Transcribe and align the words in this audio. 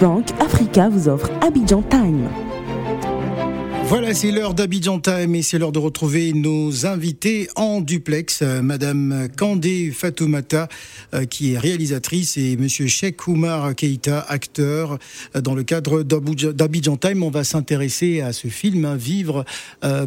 Bank 0.00 0.26
Africa 0.38 0.88
vous 0.88 1.08
offre 1.08 1.28
Abidjan 1.40 1.82
Time. 1.82 2.28
Voilà, 3.86 4.14
c'est 4.14 4.30
l'heure 4.30 4.54
d'Abidjan 4.54 5.00
Time 5.00 5.34
et 5.34 5.42
c'est 5.42 5.58
l'heure 5.58 5.72
de 5.72 5.80
retrouver 5.80 6.32
nos 6.34 6.86
invités 6.86 7.48
en 7.56 7.80
duplex. 7.80 8.42
Euh, 8.42 8.62
Madame 8.62 9.28
Kandé 9.36 9.90
Fatoumata, 9.90 10.68
euh, 11.14 11.24
qui 11.24 11.54
est 11.54 11.58
réalisatrice, 11.58 12.36
et 12.36 12.56
Monsieur 12.56 12.86
Sheikh 12.86 13.26
Oumar 13.26 13.74
Keita, 13.74 14.20
acteur. 14.20 14.98
Euh, 15.34 15.40
dans 15.40 15.54
le 15.54 15.64
cadre 15.64 16.04
d'Abidjan 16.04 16.96
Time, 16.96 17.24
on 17.24 17.30
va 17.30 17.42
s'intéresser 17.42 18.20
à 18.20 18.32
ce 18.32 18.46
film, 18.48 18.84
hein, 18.84 18.94
Vivre 18.94 19.44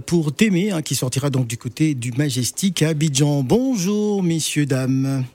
pour 0.05 0.33
t'aimer, 0.33 0.71
hein, 0.71 0.81
qui 0.81 0.95
sortira 0.95 1.29
donc 1.29 1.47
du 1.47 1.57
côté 1.57 1.95
du 1.95 2.11
Majestic 2.13 2.81
à 2.81 2.89
Abidjan. 2.89 3.43
Bonjour, 3.43 4.23
messieurs, 4.23 4.65
dames. 4.65 5.25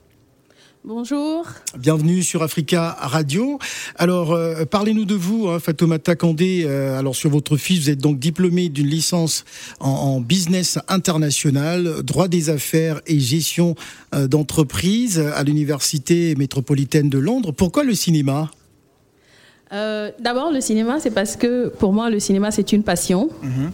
Bonjour. 0.89 1.45
Bienvenue 1.77 2.23
sur 2.23 2.45
Africa 2.45 2.97
Radio. 3.01 3.59
Alors, 3.97 4.31
euh, 4.31 4.65
parlez-nous 4.65 5.05
de 5.05 5.17
vous, 5.17 5.49
hein, 5.49 5.59
Fatoumata 5.59 6.15
Kandé. 6.15 6.63
Euh, 6.65 6.97
alors, 6.97 7.17
sur 7.17 7.29
votre 7.29 7.57
fiche, 7.57 7.81
vous 7.81 7.91
êtes 7.91 7.99
donc 7.99 8.21
diplômé 8.21 8.69
d'une 8.69 8.87
licence 8.87 9.45
en, 9.81 10.21
business 10.21 10.79
international, 10.87 12.05
droit 12.05 12.29
des 12.29 12.51
affaires 12.51 13.01
et 13.09 13.19
gestion 13.19 13.75
euh, 14.15 14.29
d'entreprise 14.29 15.19
à 15.19 15.43
l'Université 15.43 16.37
métropolitaine 16.37 17.11
de 17.11 17.19
Londres. 17.19 17.51
Pourquoi 17.51 17.83
le 17.83 17.97
cinéma? 17.97 18.53
D'abord, 19.73 20.53
le 20.53 20.61
cinéma, 20.61 21.01
c'est 21.01 21.11
parce 21.11 21.35
que 21.35 21.67
pour 21.67 21.93
moi, 21.93 22.11
le 22.11 22.21
cinéma, 22.21 22.53
c'est 22.53 22.73
une 22.73 22.85
passion. 22.85 23.29
Mhm. 23.43 23.73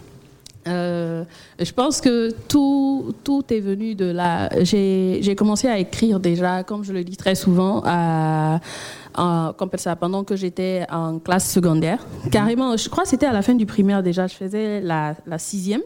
Euh, 0.67 1.23
je 1.59 1.71
pense 1.71 2.01
que 2.01 2.31
tout, 2.47 3.13
tout 3.23 3.43
est 3.49 3.59
venu 3.59 3.95
de 3.95 4.05
là. 4.05 4.49
J'ai 4.63 5.35
commencé 5.35 5.67
à 5.67 5.77
écrire 5.77 6.19
déjà, 6.19 6.63
comme 6.63 6.83
je 6.83 6.93
le 6.93 7.03
dis 7.03 7.17
très 7.17 7.35
souvent, 7.35 7.81
à, 7.85 8.59
ça, 9.77 9.95
pendant 9.95 10.23
que 10.23 10.35
j'étais 10.35 10.85
en 10.91 11.19
classe 11.19 11.51
secondaire. 11.51 12.05
Mhm. 12.25 12.29
Carrément, 12.29 12.77
je 12.77 12.89
crois 12.89 13.03
que 13.03 13.09
c'était 13.09 13.25
à 13.25 13.33
la 13.33 13.41
fin 13.41 13.55
du 13.55 13.65
primaire 13.65 14.03
déjà. 14.03 14.27
Je 14.27 14.35
faisais 14.35 14.81
la, 14.81 15.15
la 15.25 15.37
sixième 15.37 15.81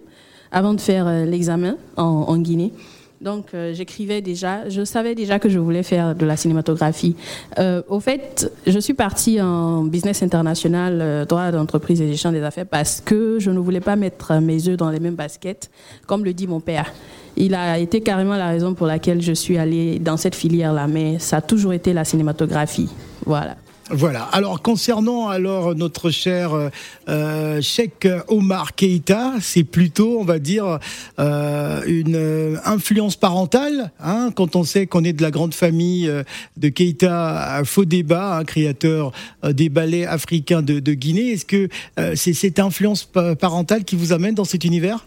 avant 0.51 0.73
de 0.73 0.81
faire 0.81 1.07
euh, 1.07 1.25
l'examen 1.25 1.75
en, 1.97 2.03
en 2.03 2.37
Guinée. 2.37 2.71
Donc, 3.19 3.47
euh, 3.53 3.73
j'écrivais 3.73 4.21
déjà, 4.21 4.69
je 4.69 4.83
savais 4.83 5.15
déjà 5.15 5.39
que 5.39 5.49
je 5.49 5.57
voulais 5.57 5.81
faire 5.81 6.13
de 6.13 6.25
la 6.25 6.37
cinématographie. 6.37 7.15
Euh, 7.57 7.81
au 7.87 7.99
fait, 7.99 8.51
je 8.67 8.77
suis 8.77 8.93
partie 8.93 9.41
en 9.41 9.83
business 9.83 10.21
international, 10.21 10.99
euh, 11.01 11.25
droit 11.25 11.51
d'entreprise 11.51 11.99
et 11.99 12.07
gestion 12.07 12.31
des 12.31 12.43
affaires, 12.43 12.67
parce 12.67 13.01
que 13.01 13.39
je 13.39 13.49
ne 13.49 13.57
voulais 13.57 13.79
pas 13.79 13.95
mettre 13.95 14.35
mes 14.35 14.67
œufs 14.67 14.77
dans 14.77 14.91
les 14.91 14.99
mêmes 14.99 15.15
baskets, 15.15 15.71
comme 16.05 16.23
le 16.25 16.33
dit 16.33 16.45
mon 16.45 16.59
père. 16.59 16.93
Il 17.35 17.55
a 17.55 17.79
été 17.79 18.01
carrément 18.01 18.35
la 18.35 18.47
raison 18.47 18.75
pour 18.75 18.87
laquelle 18.87 19.21
je 19.21 19.33
suis 19.33 19.57
allée 19.57 19.99
dans 19.99 20.17
cette 20.17 20.35
filière-là, 20.35 20.87
mais 20.87 21.17
ça 21.17 21.37
a 21.37 21.41
toujours 21.41 21.73
été 21.73 21.93
la 21.93 22.03
cinématographie. 22.03 22.89
Voilà. 23.25 23.55
Voilà. 23.89 24.23
Alors 24.23 24.61
concernant 24.61 25.29
alors 25.29 25.73
notre 25.75 26.09
cher 26.09 26.53
euh, 26.53 26.69
euh 27.07 27.61
Cheikh 27.61 28.07
Omar 28.27 28.75
Keita, 28.75 29.35
c'est 29.39 29.63
plutôt, 29.63 30.19
on 30.19 30.25
va 30.25 30.39
dire, 30.39 30.79
euh, 31.19 31.81
une 31.87 32.15
euh, 32.15 32.57
influence 32.65 33.15
parentale. 33.15 33.91
Hein, 33.99 34.31
quand 34.35 34.55
on 34.55 34.63
sait 34.63 34.87
qu'on 34.87 35.03
est 35.03 35.13
de 35.13 35.21
la 35.21 35.31
grande 35.31 35.53
famille 35.53 36.11
de 36.57 36.69
Keita 36.69 37.61
Débat, 37.85 38.37
hein, 38.37 38.43
créateur 38.43 39.11
des 39.43 39.69
ballets 39.69 40.05
africains 40.05 40.61
de, 40.61 40.79
de 40.79 40.93
Guinée, 40.93 41.31
est-ce 41.31 41.45
que 41.45 41.69
c'est 42.15 42.33
cette 42.33 42.59
influence 42.59 43.09
parentale 43.39 43.83
qui 43.83 43.95
vous 43.95 44.11
amène 44.13 44.35
dans 44.35 44.43
cet 44.43 44.63
univers? 44.63 45.05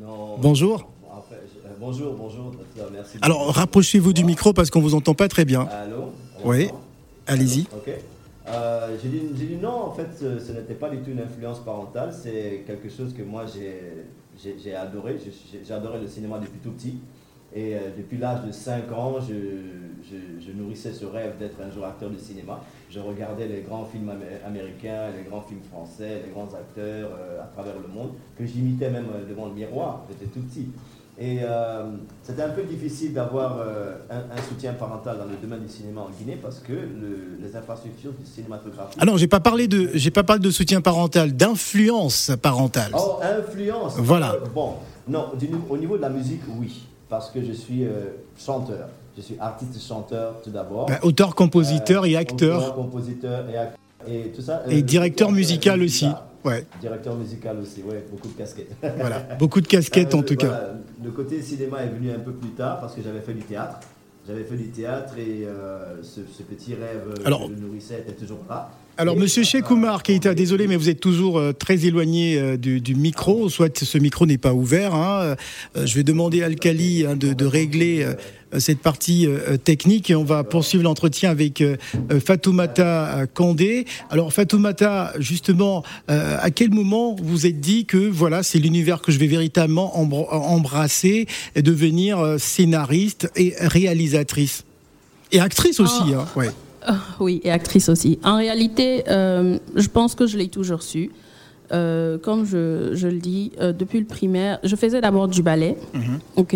Non. 0.00 0.36
Bonjour. 0.40 0.88
bonjour, 1.80 2.14
bonjour. 2.14 2.52
Merci. 2.92 3.16
Alors 3.22 3.52
rapprochez-vous 3.54 4.12
du 4.12 4.24
micro 4.24 4.52
parce 4.52 4.70
qu'on 4.70 4.80
vous 4.80 4.94
entend 4.94 5.14
pas 5.14 5.28
très 5.28 5.44
bien. 5.44 5.62
Allô? 5.62 6.12
Oui. 6.44 6.68
Allez-y. 7.26 7.66
Ok. 7.72 7.90
Euh, 8.48 8.96
j'ai 9.02 9.08
dit, 9.08 9.56
non, 9.56 9.84
en 9.84 9.92
fait, 9.92 10.08
ce, 10.18 10.52
n'était 10.52 10.74
pas 10.74 10.90
du 10.90 10.98
tout 10.98 11.10
une 11.10 11.20
influence 11.20 11.60
parentale, 11.60 12.12
c'est 12.12 12.64
quelque 12.66 12.88
chose 12.88 13.14
que 13.14 13.22
moi 13.22 13.44
j'ai 13.46 14.74
adoré. 14.74 15.16
J'ai 15.64 15.74
adoré 15.74 16.00
le 16.00 16.08
cinéma 16.08 16.38
depuis 16.38 16.58
tout 16.58 16.72
petit. 16.72 16.98
Et 17.54 17.76
euh, 17.76 17.90
depuis 17.96 18.18
l'âge 18.18 18.44
de 18.46 18.52
5 18.52 18.90
ans, 18.92 19.16
je, 19.20 20.52
nourrissais 20.52 20.92
ce 20.92 21.06
rêve 21.06 21.38
d'être 21.38 21.56
un 21.60 21.70
jour 21.70 21.84
acteur 21.84 22.10
de 22.10 22.18
cinéma. 22.18 22.60
Je 22.90 23.00
regardais 23.00 23.46
les 23.46 23.62
grands 23.62 23.84
films 23.84 24.12
américains, 24.46 25.10
les 25.16 25.28
grands 25.28 25.40
films 25.40 25.62
français, 25.70 26.22
les 26.26 26.30
grands 26.30 26.52
acteurs 26.54 27.10
euh, 27.18 27.42
à 27.42 27.46
travers 27.46 27.74
le 27.80 27.88
monde, 27.88 28.10
que 28.36 28.44
j'imitais 28.44 28.90
même 28.90 29.06
devant 29.28 29.46
le 29.46 29.54
miroir. 29.54 30.04
J'étais 30.10 30.30
tout 30.30 30.40
petit. 30.40 30.68
Et 31.18 31.40
euh, 31.42 31.84
c'était 32.22 32.42
un 32.42 32.48
peu 32.48 32.62
difficile 32.62 33.12
d'avoir 33.12 33.58
euh, 33.58 33.96
un, 34.10 34.42
soutien 34.48 34.72
parental 34.72 35.18
dans 35.18 35.26
le 35.26 35.36
domaine 35.36 35.60
du 35.60 35.68
cinéma 35.68 36.00
en 36.00 36.10
Guinée 36.10 36.38
parce 36.40 36.58
que 36.58 36.72
les 36.72 37.54
infrastructures 37.54 38.12
cinématographiques. 38.24 38.98
Ah 38.98 39.04
non, 39.04 39.18
j'ai 39.18 39.28
pas 39.28 39.40
parlé 39.40 39.68
de, 39.68 39.90
j'ai 39.92 40.10
pas 40.10 40.22
parlé 40.22 40.40
de 40.40 40.50
soutien 40.50 40.80
parental, 40.80 41.36
d'influence 41.36 42.32
parentale. 42.40 42.92
Oh, 42.94 43.18
influence. 43.22 43.96
Voilà. 43.98 44.32
Euh, 44.32 44.46
bon, 44.54 44.76
non, 45.06 45.26
au 45.68 45.76
niveau 45.76 45.98
de 45.98 46.02
la 46.02 46.08
musique, 46.08 46.40
oui, 46.58 46.86
parce 47.12 47.28
que 47.28 47.44
je 47.44 47.52
suis 47.52 47.84
chanteur. 48.38 48.88
Je 49.14 49.20
suis 49.20 49.36
artiste 49.38 49.78
chanteur 49.86 50.40
tout 50.42 50.48
d'abord. 50.48 50.86
Ben, 50.86 50.98
auteur, 51.02 51.34
compositeur 51.34 52.06
et 52.06 52.16
acteur. 52.16 52.56
Auteur, 52.56 52.74
compositeur 52.74 53.50
et 53.50 53.58
acteur. 53.58 53.78
Et, 54.08 54.32
tout 54.34 54.40
ça, 54.40 54.62
et 54.66 54.80
directeur 54.80 55.30
musical 55.30 55.82
aussi. 55.82 56.08
Ouais. 56.42 56.64
Directeur 56.80 57.14
musical 57.14 57.58
aussi, 57.60 57.82
ouais, 57.82 58.02
beaucoup 58.10 58.28
de 58.28 58.32
casquettes. 58.32 58.74
Voilà, 58.98 59.20
beaucoup 59.38 59.60
de 59.60 59.66
casquettes 59.66 60.14
en 60.14 60.20
euh, 60.20 60.22
tout 60.22 60.36
cas. 60.36 60.70
Le 61.04 61.10
côté 61.10 61.40
cinéma 61.42 61.82
est 61.82 61.88
venu 61.88 62.10
un 62.10 62.18
peu 62.18 62.32
plus 62.32 62.50
tard 62.50 62.80
parce 62.80 62.94
que 62.94 63.02
j'avais 63.02 63.20
fait 63.20 63.34
du 63.34 63.42
théâtre. 63.42 63.78
J'avais 64.26 64.44
fait 64.44 64.56
du 64.56 64.68
théâtre 64.68 65.14
et 65.18 65.44
euh, 65.44 66.02
ce, 66.02 66.20
petit 66.42 66.74
rêve 66.74 67.08
euh, 67.08 67.26
Alors, 67.26 67.46
que 67.48 67.54
je 67.54 67.60
nourrissais 67.60 68.00
était 68.00 68.12
toujours 68.12 68.40
là. 68.48 68.70
Alors, 68.98 69.16
Monsieur 69.16 69.42
Cheikh 69.42 69.70
Oumar 69.70 70.02
Keita, 70.02 70.34
désolé, 70.34 70.66
mais 70.66 70.76
vous 70.76 70.88
êtes 70.88 71.00
toujours 71.00 71.40
très 71.58 71.86
éloigné 71.86 72.58
du, 72.58 72.94
micro, 72.94 73.48
soit 73.48 73.82
ce 73.82 73.98
micro 73.98 74.26
n'est 74.26 74.38
pas 74.38 74.52
ouvert. 74.52 74.94
Hein. 74.94 75.36
je 75.74 75.94
vais 75.94 76.04
demander 76.04 76.42
à 76.42 76.46
Alcali 76.46 77.06
hein, 77.06 77.16
de, 77.16 77.32
de, 77.32 77.46
régler 77.46 78.06
euh, 78.54 78.60
cette 78.60 78.80
partie 78.80 79.26
euh, 79.26 79.56
technique 79.56 80.10
et 80.10 80.14
on 80.14 80.24
va 80.24 80.44
poursuivre 80.44 80.84
l'entretien 80.84 81.30
avec 81.30 81.60
euh, 81.60 81.76
Fatoumata 82.24 83.26
Kandé. 83.32 83.86
Alors 84.10 84.32
Fatoumata, 84.32 85.12
justement, 85.18 85.82
à 86.08 86.50
quel 86.50 86.70
moment 86.70 87.16
vous 87.20 87.46
êtes 87.46 87.60
dit 87.60 87.86
que 87.86 87.96
voilà, 87.96 88.42
c'est 88.42 88.58
l'univers 88.58 89.00
que 89.00 89.12
je 89.12 89.18
vais 89.18 89.26
véritablement 89.26 89.98
embrasser 89.98 91.26
et 91.54 91.62
devenir 91.62 92.36
scénariste 92.38 93.30
et 93.36 93.54
réalisatrice? 93.58 94.64
Et 95.30 95.40
actrice 95.40 95.80
aussi, 95.80 96.02
ah. 96.14 96.20
hein, 96.20 96.28
ouais. 96.36 96.50
Oui, 97.20 97.40
et 97.44 97.50
actrice 97.50 97.88
aussi. 97.88 98.18
En 98.24 98.36
réalité, 98.36 99.04
je 99.06 99.88
pense 99.88 100.14
que 100.14 100.26
je 100.26 100.38
l'ai 100.38 100.48
toujours 100.48 100.82
su. 100.82 101.10
Euh, 101.72 102.18
comme 102.18 102.44
je, 102.44 102.90
je, 102.92 103.08
le 103.08 103.18
dis, 103.18 103.52
euh, 103.58 103.72
depuis 103.72 103.98
le 103.98 104.04
primaire, 104.04 104.58
je 104.62 104.76
faisais 104.76 105.00
d'abord 105.00 105.26
du 105.26 105.42
ballet, 105.42 105.78
mhm. 105.94 106.18
ok, 106.36 106.54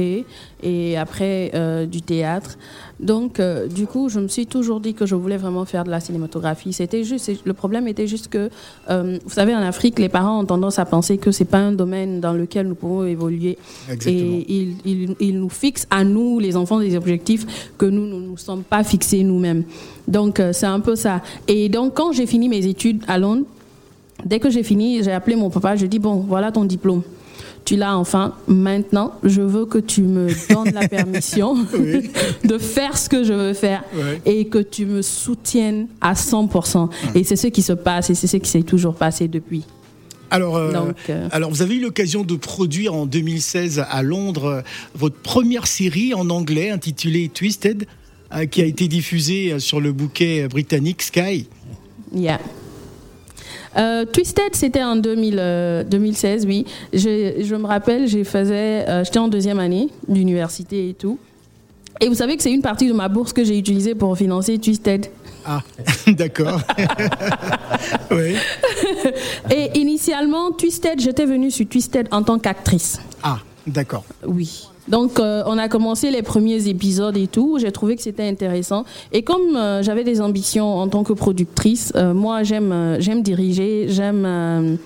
et 0.62 0.98
après 0.98 1.52
euh, 1.54 1.86
du 1.86 2.02
théâtre. 2.02 2.58
Donc, 3.00 3.42
du 3.74 3.86
coup, 3.86 4.08
je 4.08 4.20
me 4.20 4.28
suis 4.28 4.46
toujours 4.46 4.80
dit 4.80 4.94
que 4.94 5.04
je 5.04 5.14
voulais 5.14 5.36
vraiment 5.36 5.66
faire 5.66 5.84
de 5.84 5.90
la 5.90 6.00
cinématographie. 6.00 6.72
C'était 6.72 7.04
juste, 7.04 7.30
le 7.44 7.52
problème 7.52 7.86
était 7.88 8.06
juste 8.06 8.28
que, 8.28 8.48
vous 8.88 9.30
savez, 9.30 9.54
en 9.54 9.60
Afrique, 9.60 9.98
les 9.98 10.08
parents 10.08 10.40
ont 10.40 10.46
tendance 10.46 10.78
à 10.78 10.86
penser 10.86 11.18
que 11.18 11.30
c'est 11.30 11.44
pas 11.44 11.58
un 11.58 11.72
domaine 11.72 12.20
dans 12.20 12.32
lequel 12.32 12.68
nous 12.68 12.74
pouvons 12.74 13.04
évoluer. 13.04 13.58
Exactement. 13.90 14.16
Et 14.16 14.44
ils, 14.48 14.76
ils, 14.86 15.16
ils, 15.20 15.38
nous 15.38 15.50
fixent 15.50 15.86
à 15.90 16.04
nous, 16.04 16.38
les 16.38 16.56
enfants, 16.56 16.80
des 16.80 16.96
objectifs 16.96 17.70
que 17.76 17.84
nous 17.84 18.06
ne 18.06 18.18
nous 18.18 18.38
sommes 18.38 18.62
pas 18.62 18.82
fixés 18.82 19.24
nous-mêmes. 19.24 19.64
Donc, 20.08 20.40
c'est 20.52 20.64
un 20.64 20.80
peu 20.80 20.96
ça. 20.96 21.20
Et 21.48 21.68
donc, 21.68 21.92
quand 21.92 22.12
j'ai 22.12 22.26
fini 22.26 22.48
mes 22.48 22.64
études 22.66 23.02
à 23.08 23.18
Londres, 23.18 23.44
Dès 24.24 24.40
que 24.40 24.50
j'ai 24.50 24.62
fini, 24.62 25.02
j'ai 25.02 25.12
appelé 25.12 25.36
mon 25.36 25.50
papa, 25.50 25.76
je 25.76 25.86
dis 25.86 25.98
bon, 25.98 26.24
voilà 26.26 26.52
ton 26.52 26.64
diplôme. 26.64 27.02
Tu 27.64 27.74
l'as 27.74 27.96
enfin. 27.96 28.34
Maintenant, 28.46 29.14
je 29.24 29.42
veux 29.42 29.66
que 29.66 29.78
tu 29.78 30.02
me 30.02 30.28
donnes 30.52 30.72
la 30.72 30.88
permission 30.96 31.56
de 32.44 32.58
faire 32.58 32.96
ce 32.96 33.08
que 33.08 33.24
je 33.24 33.32
veux 33.32 33.54
faire 33.54 33.82
et 34.24 34.46
que 34.46 34.58
tu 34.58 34.86
me 34.86 35.02
soutiennes 35.02 35.88
à 36.00 36.14
100%. 36.14 36.88
Et 37.14 37.24
c'est 37.24 37.36
ce 37.36 37.48
qui 37.48 37.62
se 37.62 37.72
passe 37.72 38.10
et 38.10 38.14
c'est 38.14 38.28
ce 38.28 38.36
qui 38.36 38.48
s'est 38.48 38.62
toujours 38.62 38.94
passé 38.94 39.26
depuis. 39.26 39.64
Alors, 40.30 40.56
euh, 40.56 40.72
euh, 41.08 41.28
alors, 41.30 41.50
vous 41.50 41.62
avez 41.62 41.76
eu 41.76 41.80
l'occasion 41.80 42.24
de 42.24 42.34
produire 42.34 42.94
en 42.94 43.06
2016 43.06 43.84
à 43.88 44.02
Londres 44.02 44.44
euh, 44.44 44.60
votre 44.94 45.16
première 45.16 45.66
série 45.66 46.14
en 46.14 46.30
anglais 46.30 46.70
intitulée 46.70 47.28
Twisted, 47.28 47.86
qui 48.50 48.60
a 48.60 48.64
été 48.64 48.88
diffusée 48.88 49.60
sur 49.60 49.80
le 49.80 49.92
bouquet 49.92 50.48
britannique 50.48 51.02
Sky. 51.02 51.48
Yeah. 52.12 52.40
Euh, 53.76 54.04
Twisted, 54.04 54.54
c'était 54.54 54.82
en 54.82 54.96
2000, 54.96 55.86
2016, 55.88 56.44
euh, 56.44 56.48
oui. 56.48 56.66
Je, 56.92 57.42
je 57.42 57.54
me 57.54 57.66
rappelle, 57.66 58.04
euh, 58.04 59.04
j'étais 59.04 59.18
en 59.18 59.28
deuxième 59.28 59.58
année 59.58 59.88
d'université 60.08 60.90
et 60.90 60.94
tout. 60.94 61.18
Et 62.00 62.08
vous 62.08 62.14
savez 62.14 62.36
que 62.36 62.42
c'est 62.42 62.52
une 62.52 62.62
partie 62.62 62.88
de 62.88 62.92
ma 62.92 63.08
bourse 63.08 63.32
que 63.32 63.44
j'ai 63.44 63.58
utilisée 63.58 63.94
pour 63.94 64.16
financer 64.16 64.58
Twisted. 64.58 65.06
Ah, 65.44 65.62
d'accord. 66.08 66.60
oui. 68.10 68.34
Et 69.50 69.78
initialement, 69.78 70.52
Twisted, 70.52 71.00
j'étais 71.00 71.24
venue 71.24 71.50
sur 71.50 71.66
Twisted 71.66 72.08
en 72.10 72.22
tant 72.22 72.38
qu'actrice. 72.38 73.00
Ah, 73.22 73.38
d'accord. 73.66 74.04
Oui. 74.26 74.68
Donc, 74.88 75.18
euh, 75.18 75.42
on 75.46 75.58
a 75.58 75.68
commencé 75.68 76.10
les 76.10 76.22
premiers 76.22 76.68
épisodes 76.68 77.16
et 77.16 77.26
tout. 77.26 77.58
J'ai 77.60 77.72
trouvé 77.72 77.96
que 77.96 78.02
c'était 78.02 78.28
intéressant. 78.28 78.84
Et 79.12 79.22
comme 79.22 79.56
euh, 79.56 79.82
j'avais 79.82 80.04
des 80.04 80.20
ambitions 80.20 80.78
en 80.78 80.88
tant 80.88 81.02
que 81.02 81.12
productrice, 81.12 81.92
euh, 81.96 82.14
moi, 82.14 82.42
j'aime 82.42 82.72
euh, 82.72 83.00
j'aime 83.00 83.22
diriger, 83.22 83.86
j'aime 83.88 84.24
euh, 84.24 84.76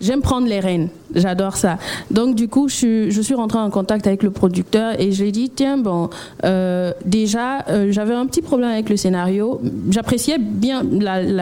j'aime 0.00 0.20
prendre 0.20 0.46
les 0.46 0.60
rênes. 0.60 0.88
J'adore 1.14 1.56
ça. 1.56 1.78
Donc, 2.10 2.34
du 2.34 2.48
coup, 2.48 2.68
je 2.68 2.74
suis, 2.74 3.10
je 3.10 3.20
suis 3.20 3.34
rentrée 3.34 3.58
en 3.58 3.70
contact 3.70 4.06
avec 4.06 4.22
le 4.22 4.30
producteur 4.30 5.00
et 5.00 5.12
je 5.12 5.22
lui 5.22 5.30
ai 5.30 5.32
dit 5.32 5.50
tiens, 5.50 5.78
bon, 5.78 6.10
euh, 6.44 6.92
déjà, 7.04 7.64
euh, 7.68 7.90
j'avais 7.90 8.14
un 8.14 8.26
petit 8.26 8.42
problème 8.42 8.70
avec 8.70 8.90
le 8.90 8.96
scénario. 8.96 9.60
J'appréciais 9.90 10.38
bien 10.38 10.82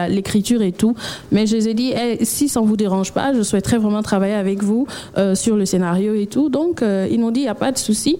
l'écriture 0.09 0.61
et 0.61 0.71
tout, 0.71 0.95
mais 1.31 1.45
je 1.47 1.55
les 1.55 1.69
ai 1.69 1.73
dit 1.73 1.93
Eh, 1.95 2.23
si 2.23 2.49
ça 2.49 2.61
ne 2.61 2.65
vous 2.65 2.77
dérange 2.77 3.11
pas, 3.11 3.33
je 3.33 3.41
souhaiterais 3.41 3.77
vraiment 3.77 4.01
travailler 4.01 4.35
avec 4.35 4.63
vous 4.63 4.87
euh, 5.17 5.35
sur 5.35 5.55
le 5.55 5.65
scénario 5.65 6.13
et 6.13 6.27
tout. 6.27 6.49
Donc, 6.49 6.81
euh, 6.81 7.07
ils 7.11 7.19
m'ont 7.19 7.31
dit 7.31 7.41
il 7.41 7.43
n'y 7.43 7.49
a 7.49 7.55
pas 7.55 7.71
de 7.71 7.77
souci. 7.77 8.17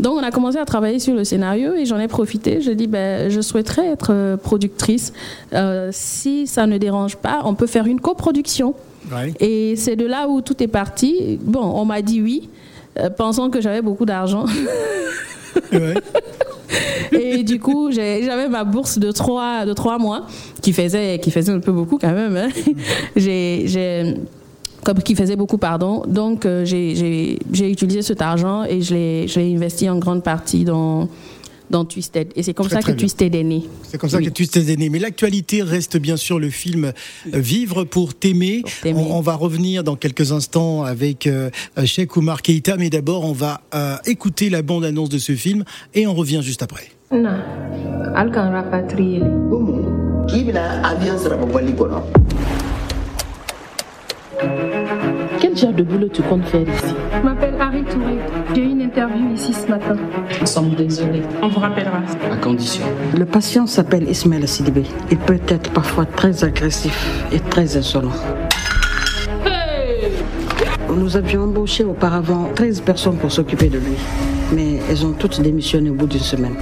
Donc, 0.00 0.14
on 0.16 0.22
a 0.22 0.30
commencé 0.30 0.56
à 0.56 0.64
travailler 0.64 0.98
sur 0.98 1.14
le 1.14 1.24
scénario 1.24 1.74
et 1.74 1.84
j'en 1.84 1.98
ai 1.98 2.08
profité. 2.08 2.62
Je 2.62 2.70
dis, 2.70 2.86
ben, 2.86 3.28
je 3.28 3.42
souhaiterais 3.42 3.86
être 3.86 4.12
euh, 4.12 4.36
productrice. 4.38 5.12
Euh, 5.52 5.90
si 5.92 6.46
ça 6.46 6.66
ne 6.66 6.78
dérange 6.78 7.16
pas, 7.16 7.42
on 7.44 7.54
peut 7.54 7.66
faire 7.66 7.86
une 7.86 8.00
coproduction. 8.00 8.74
Ouais. 9.12 9.32
Et 9.40 9.76
c'est 9.76 9.96
de 9.96 10.06
là 10.06 10.28
où 10.28 10.40
tout 10.40 10.62
est 10.62 10.68
parti. 10.68 11.38
Bon, 11.42 11.60
on 11.62 11.84
m'a 11.84 12.02
dit 12.02 12.20
oui, 12.22 12.48
euh, 12.98 13.10
pensant 13.10 13.50
que 13.50 13.60
j'avais 13.60 13.82
beaucoup 13.82 14.04
d'argent. 14.06 14.44
Ouais. 15.72 15.94
Et 17.12 17.42
du 17.42 17.58
coup, 17.58 17.90
j'avais 17.90 18.48
ma 18.48 18.62
bourse 18.64 18.98
de 18.98 19.10
trois, 19.10 19.64
de 19.66 19.72
trois 19.72 19.98
mois, 19.98 20.26
qui 20.62 20.72
faisait, 20.72 21.18
qui 21.18 21.30
faisait 21.32 21.50
un 21.52 21.58
peu 21.58 21.72
beaucoup 21.72 21.98
quand 21.98 22.12
même. 22.12 22.36
hein. 22.36 22.48
J'ai, 23.16 23.64
j'ai- 23.66 24.14
comme 24.84 24.98
qui 25.02 25.14
faisait 25.16 25.34
beaucoup, 25.36 25.58
pardon. 25.58 26.02
Donc, 26.06 26.46
euh, 26.46 26.64
j'ai- 26.64 27.36
utilisé 27.52 28.02
cet 28.02 28.22
argent 28.22 28.62
et 28.64 28.80
je 28.80 28.94
l'ai 28.94 29.28
je 29.28 29.40
l'ai 29.40 29.54
investi 29.54 29.88
en 29.90 29.98
grande 29.98 30.22
partie 30.22 30.64
dans, 30.64 31.08
dans 31.70 31.84
Twisted. 31.84 32.32
Et 32.36 32.42
c'est 32.42 32.52
comme 32.54 32.66
Très, 32.66 32.76
ça 32.76 32.82
très 32.82 32.92
que 32.92 32.96
bien. 32.96 33.02
Twisted 33.06 33.34
est 33.34 33.42
né. 33.44 33.62
C'est 33.84 33.96
comme 33.98 34.10
ça 34.10 34.18
Oui. 34.18 34.24
que 34.24 34.30
tu 34.30 34.46
t'es 34.48 34.76
né. 34.76 34.88
Mais 34.90 34.98
l'actualité 34.98 35.62
reste 35.62 35.96
bien 35.96 36.16
sûr 36.16 36.38
le 36.38 36.50
film 36.50 36.86
euh, 36.86 36.92
Vivre 37.38 37.84
pour 37.84 38.14
t'aimer. 38.14 38.62
On, 38.84 38.96
on 38.96 39.20
va 39.20 39.34
revenir 39.34 39.84
dans 39.84 39.96
quelques 39.96 40.32
instants 40.32 40.82
avec 40.82 41.26
euh, 41.26 41.50
Cheikh 41.84 42.16
Oumar 42.16 42.42
Keïta, 42.42 42.76
mais 42.76 42.90
d'abord 42.90 43.24
on 43.24 43.32
va 43.32 43.60
euh, 43.74 43.96
écouter 44.06 44.50
la 44.50 44.62
bande-annonce 44.62 45.08
de 45.08 45.18
ce 45.18 45.32
film 45.32 45.64
et 45.94 46.06
on 46.06 46.14
revient 46.14 46.40
juste 46.42 46.62
après. 46.62 46.88
alkan 48.14 48.50
rapatrier 48.50 49.20
genre 55.60 55.72
de 55.74 55.82
boulot 55.82 56.08
tu 56.08 56.22
comptes 56.22 56.44
faire 56.46 56.62
ici 56.62 56.94
Je 57.12 57.22
m'appelle 57.22 57.54
Harry 57.60 57.82
Touré. 57.84 58.18
J'ai 58.54 58.62
eu 58.62 58.70
une 58.70 58.80
interview 58.80 59.34
ici 59.34 59.52
ce 59.52 59.68
matin. 59.68 59.96
Nous 60.40 60.46
sommes 60.46 60.70
désolés. 60.70 61.22
On 61.42 61.48
vous 61.48 61.60
rappellera. 61.60 61.98
À 62.32 62.36
condition. 62.36 62.84
Le 63.16 63.26
patient 63.26 63.66
s'appelle 63.66 64.08
Ismaël 64.08 64.48
Sidibé. 64.48 64.84
Il 65.10 65.18
peut 65.18 65.40
être 65.48 65.70
parfois 65.72 66.06
très 66.06 66.44
agressif 66.44 67.24
et 67.30 67.40
très 67.40 67.76
insolent. 67.76 68.12
Nous 70.96 71.16
avions 71.16 71.42
embauché 71.42 71.84
auparavant 71.84 72.48
13 72.54 72.80
personnes 72.80 73.16
pour 73.16 73.30
s'occuper 73.30 73.68
de 73.68 73.78
lui, 73.78 73.96
mais 74.54 74.80
elles 74.88 75.06
ont 75.06 75.12
toutes 75.12 75.40
démissionné 75.40 75.90
au 75.90 75.94
bout 75.94 76.06
d'une 76.06 76.20
semaine. 76.20 76.56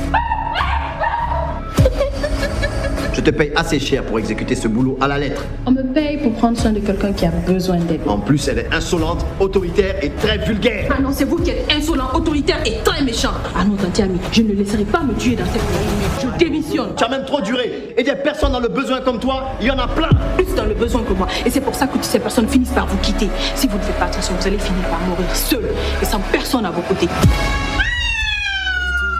Je 3.18 3.22
te 3.24 3.30
paye 3.30 3.50
assez 3.56 3.80
cher 3.80 4.04
pour 4.04 4.20
exécuter 4.20 4.54
ce 4.54 4.68
boulot 4.68 4.96
à 5.00 5.08
la 5.08 5.18
lettre. 5.18 5.44
On 5.66 5.72
me 5.72 5.82
paye 5.82 6.18
pour 6.18 6.32
prendre 6.34 6.56
soin 6.56 6.70
de 6.70 6.78
quelqu'un 6.78 7.12
qui 7.12 7.26
a 7.26 7.30
besoin 7.30 7.78
d'aide. 7.78 8.02
En 8.06 8.18
plus, 8.18 8.46
elle 8.46 8.60
est 8.60 8.72
insolente, 8.72 9.26
autoritaire 9.40 9.96
et 10.04 10.10
très 10.10 10.38
vulgaire. 10.38 10.88
Ah 10.96 11.00
non, 11.00 11.08
c'est 11.10 11.24
vous 11.24 11.34
qui 11.38 11.50
êtes 11.50 11.66
insolent, 11.76 12.10
autoritaire 12.14 12.60
et 12.64 12.74
très 12.84 13.02
méchant. 13.02 13.32
Ah 13.56 13.64
non, 13.64 13.74
tante 13.74 13.98
Ami, 13.98 14.20
je 14.30 14.42
ne 14.42 14.52
laisserai 14.52 14.84
pas 14.84 15.02
me 15.02 15.14
tuer 15.14 15.34
dans 15.34 15.46
cette 15.46 15.54
maison. 15.54 15.88
Je 16.22 16.38
démissionne. 16.38 16.94
Tu 16.96 17.02
as 17.02 17.08
même 17.08 17.24
trop 17.24 17.40
duré. 17.40 17.92
Et 17.96 18.04
des 18.04 18.14
personnes 18.14 18.52
dans 18.52 18.60
le 18.60 18.68
besoin 18.68 19.00
comme 19.00 19.18
toi, 19.18 19.48
il 19.60 19.66
y 19.66 19.70
en 19.72 19.78
a 19.80 19.88
plein. 19.88 20.10
Plus 20.36 20.54
dans 20.54 20.66
le 20.66 20.74
besoin 20.74 21.02
que 21.02 21.12
moi. 21.12 21.26
Et 21.44 21.50
c'est 21.50 21.60
pour 21.60 21.74
ça 21.74 21.88
que 21.88 21.94
toutes 21.94 22.04
ces 22.04 22.20
personnes 22.20 22.46
finissent 22.46 22.70
par 22.70 22.86
vous 22.86 22.98
quitter. 22.98 23.28
Si 23.56 23.66
vous 23.66 23.78
ne 23.78 23.82
faites 23.82 23.98
pas 23.98 24.04
attention, 24.04 24.32
vous 24.40 24.46
allez 24.46 24.58
finir 24.58 24.84
par 24.90 25.00
mourir 25.00 25.26
seul 25.34 25.64
et 26.00 26.04
sans 26.04 26.20
personne 26.30 26.64
à 26.66 26.70
vos 26.70 26.82
côtés. 26.82 27.08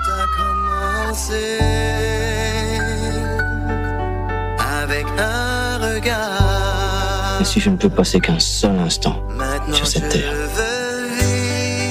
Tout 0.04 0.12
a 0.12 0.26
commencé 0.36 1.68
Et 7.40 7.44
si 7.44 7.61
je 7.61 7.70
ne 7.70 7.76
peux 7.76 7.88
passer 7.88 8.19
qu'un 8.19 8.40
seul 8.40 8.76
instant 8.81 9.23
Maintenant 9.37 9.73
sur 9.73 9.87
cette 9.87 10.05
je 10.05 10.08
terre, 10.08 10.32
veux 10.32 10.88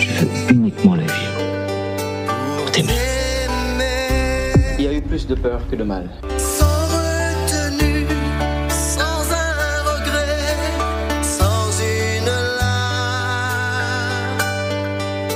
je 0.01 0.25
veux 0.25 0.51
uniquement 0.51 0.95
la 0.95 1.03
vivre. 1.03 1.37
Pour 2.57 2.69
t'aimer. 2.71 2.91
Il 4.77 4.83
y 4.83 4.87
a 4.87 4.93
eu 4.93 5.01
plus 5.01 5.25
de 5.25 5.35
peur 5.35 5.61
que 5.71 5.77
de 5.77 5.83
mal. 5.83 6.09
sans 6.37 6.65
retenue, 6.65 8.05
sans 8.69 9.31
un 9.31 9.83
regret, 9.85 10.57
sans 11.23 11.71
une 11.79 12.25
larme. 12.59 14.41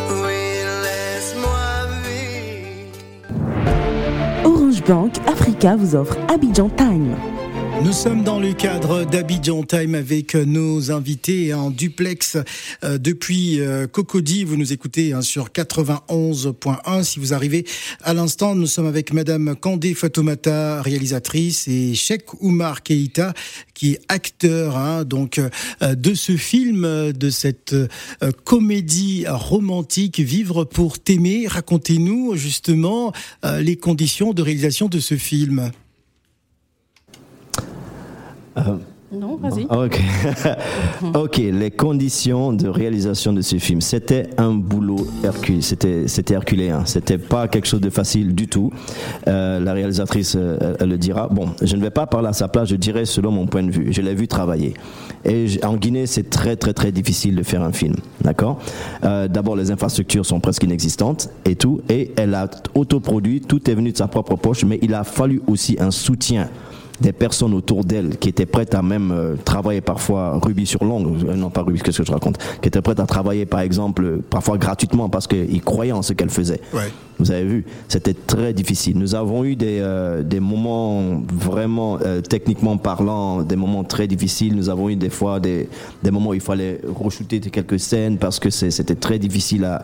Oui, 0.09 0.43
laisse-moi 0.83 1.87
vivre. 2.03 2.91
Orange 4.45 4.83
Bank 4.83 5.13
Africa 5.25 5.77
vous 5.77 5.95
offre 5.95 6.17
Abidjan 6.27 6.69
Time. 6.69 7.15
Nous 7.83 7.93
sommes 7.93 8.23
dans 8.23 8.39
le 8.39 8.53
cadre 8.53 9.05
d'Abidjan 9.05 9.63
Time 9.63 9.95
avec 9.95 10.35
nos 10.35 10.91
invités 10.91 11.51
en 11.55 11.71
duplex 11.71 12.37
euh, 12.83 12.99
depuis 12.99 13.59
euh, 13.59 13.87
Cocody. 13.87 14.43
Vous 14.43 14.55
nous 14.55 14.71
écoutez 14.71 15.13
hein, 15.13 15.23
sur 15.23 15.49
91.1. 15.49 17.03
Si 17.03 17.19
vous 17.19 17.33
arrivez 17.33 17.65
à 18.03 18.13
l'instant, 18.13 18.53
nous 18.53 18.67
sommes 18.67 18.85
avec 18.85 19.13
Madame 19.13 19.55
Kandé 19.55 19.95
Fatoumata, 19.95 20.83
réalisatrice, 20.83 21.67
et 21.67 21.95
Cheikh 21.95 22.33
Oumar 22.41 22.83
Keïta, 22.83 23.33
qui 23.73 23.93
est 23.93 24.01
acteur 24.09 24.77
hein, 24.77 25.03
donc 25.03 25.39
euh, 25.39 25.95
de 25.95 26.13
ce 26.13 26.37
film, 26.37 27.11
de 27.11 27.29
cette 27.31 27.75
comédie 28.43 29.25
romantique 29.27 30.19
Vivre 30.19 30.65
pour 30.65 30.99
t'aimer. 30.99 31.47
Racontez-nous 31.47 32.35
justement 32.35 33.11
les 33.43 33.75
conditions 33.75 34.33
de 34.33 34.41
réalisation 34.41 34.87
de 34.87 34.99
ce 34.99 35.15
film. 35.15 35.71
Non, 39.13 39.35
vas-y. 39.35 39.65
Ok. 39.65 39.99
ok, 41.15 41.37
les 41.37 41.69
conditions 41.69 42.53
de 42.53 42.69
réalisation 42.69 43.33
de 43.33 43.41
ce 43.41 43.57
film. 43.57 43.81
C'était 43.81 44.29
un 44.37 44.53
boulot 44.53 45.05
hercule. 45.21 45.61
C'était, 45.61 46.07
c'était 46.07 46.35
herculéen. 46.35 46.85
C'était 46.85 47.17
pas 47.17 47.49
quelque 47.49 47.67
chose 47.67 47.81
de 47.81 47.89
facile 47.89 48.33
du 48.33 48.47
tout. 48.47 48.71
Euh, 49.27 49.59
la 49.59 49.73
réalisatrice, 49.73 50.37
euh, 50.37 50.75
elle 50.79 50.89
le 50.89 50.97
dira. 50.97 51.27
Bon, 51.27 51.49
je 51.61 51.75
ne 51.75 51.81
vais 51.81 51.89
pas 51.89 52.07
parler 52.07 52.29
à 52.29 52.33
sa 52.33 52.47
place, 52.47 52.69
je 52.69 52.77
dirais 52.77 53.03
selon 53.03 53.31
mon 53.31 53.47
point 53.47 53.63
de 53.63 53.71
vue. 53.71 53.91
Je 53.91 54.01
l'ai 54.01 54.15
vu 54.15 54.29
travailler. 54.29 54.75
Et 55.25 55.45
en 55.65 55.75
Guinée, 55.75 56.05
c'est 56.05 56.29
très, 56.29 56.55
très, 56.55 56.73
très 56.73 56.93
difficile 56.93 57.35
de 57.35 57.43
faire 57.43 57.63
un 57.63 57.73
film. 57.73 57.95
D'accord? 58.21 58.59
Euh, 59.03 59.27
D'abord, 59.27 59.57
les 59.57 59.71
infrastructures 59.71 60.25
sont 60.25 60.39
presque 60.39 60.63
inexistantes 60.63 61.29
et 61.43 61.55
tout. 61.55 61.81
Et 61.89 62.13
elle 62.15 62.33
a 62.33 62.49
autoproduit. 62.75 63.41
Tout 63.41 63.69
est 63.69 63.75
venu 63.75 63.91
de 63.91 63.97
sa 63.97 64.07
propre 64.07 64.37
poche. 64.37 64.63
Mais 64.63 64.79
il 64.81 64.93
a 64.93 65.03
fallu 65.03 65.41
aussi 65.47 65.75
un 65.81 65.91
soutien 65.91 66.47
des 67.01 67.11
personnes 67.11 67.53
autour 67.53 67.83
d'elle 67.83 68.17
qui 68.17 68.29
étaient 68.29 68.45
prêtes 68.45 68.75
à 68.75 68.81
même 68.81 69.11
euh, 69.11 69.35
travailler 69.43 69.81
parfois 69.81 70.37
rubis 70.41 70.67
sur 70.67 70.83
l'ongle, 70.85 71.27
euh, 71.29 71.35
non 71.35 71.49
pas 71.49 71.63
rubis, 71.63 71.81
qu'est-ce 71.81 71.97
que 71.99 72.05
je 72.05 72.11
raconte, 72.11 72.37
qui 72.61 72.67
étaient 72.67 72.81
prêtes 72.81 72.99
à 72.99 73.05
travailler 73.05 73.45
par 73.45 73.59
exemple 73.61 74.03
euh, 74.05 74.23
parfois 74.29 74.57
gratuitement 74.57 75.09
parce 75.09 75.27
qu'ils 75.27 75.61
croyaient 75.63 75.91
en 75.91 76.01
ce 76.03 76.13
qu'elle 76.13 76.29
faisait. 76.29 76.61
Ouais. 76.73 76.91
Vous 77.19 77.31
avez 77.31 77.43
vu, 77.45 77.65
c'était 77.87 78.13
très 78.15 78.53
difficile. 78.53 78.97
Nous 78.97 79.13
avons 79.15 79.43
eu 79.43 79.55
des, 79.55 79.79
euh, 79.81 80.23
des 80.23 80.39
moments 80.39 81.21
vraiment 81.33 81.97
euh, 82.01 82.21
techniquement 82.21 82.77
parlant, 82.77 83.43
des 83.43 83.55
moments 83.55 83.83
très 83.83 84.07
difficiles. 84.07 84.55
Nous 84.55 84.69
avons 84.69 84.89
eu 84.89 84.95
des 84.95 85.09
fois 85.09 85.39
des, 85.39 85.69
des 86.03 86.11
moments 86.11 86.31
où 86.31 86.33
il 86.33 86.41
fallait 86.41 86.81
re-shooter 86.87 87.39
quelques 87.39 87.79
scènes 87.79 88.17
parce 88.17 88.39
que 88.39 88.49
c'était 88.49 88.95
très 88.95 89.19
difficile 89.19 89.65
à- 89.65 89.83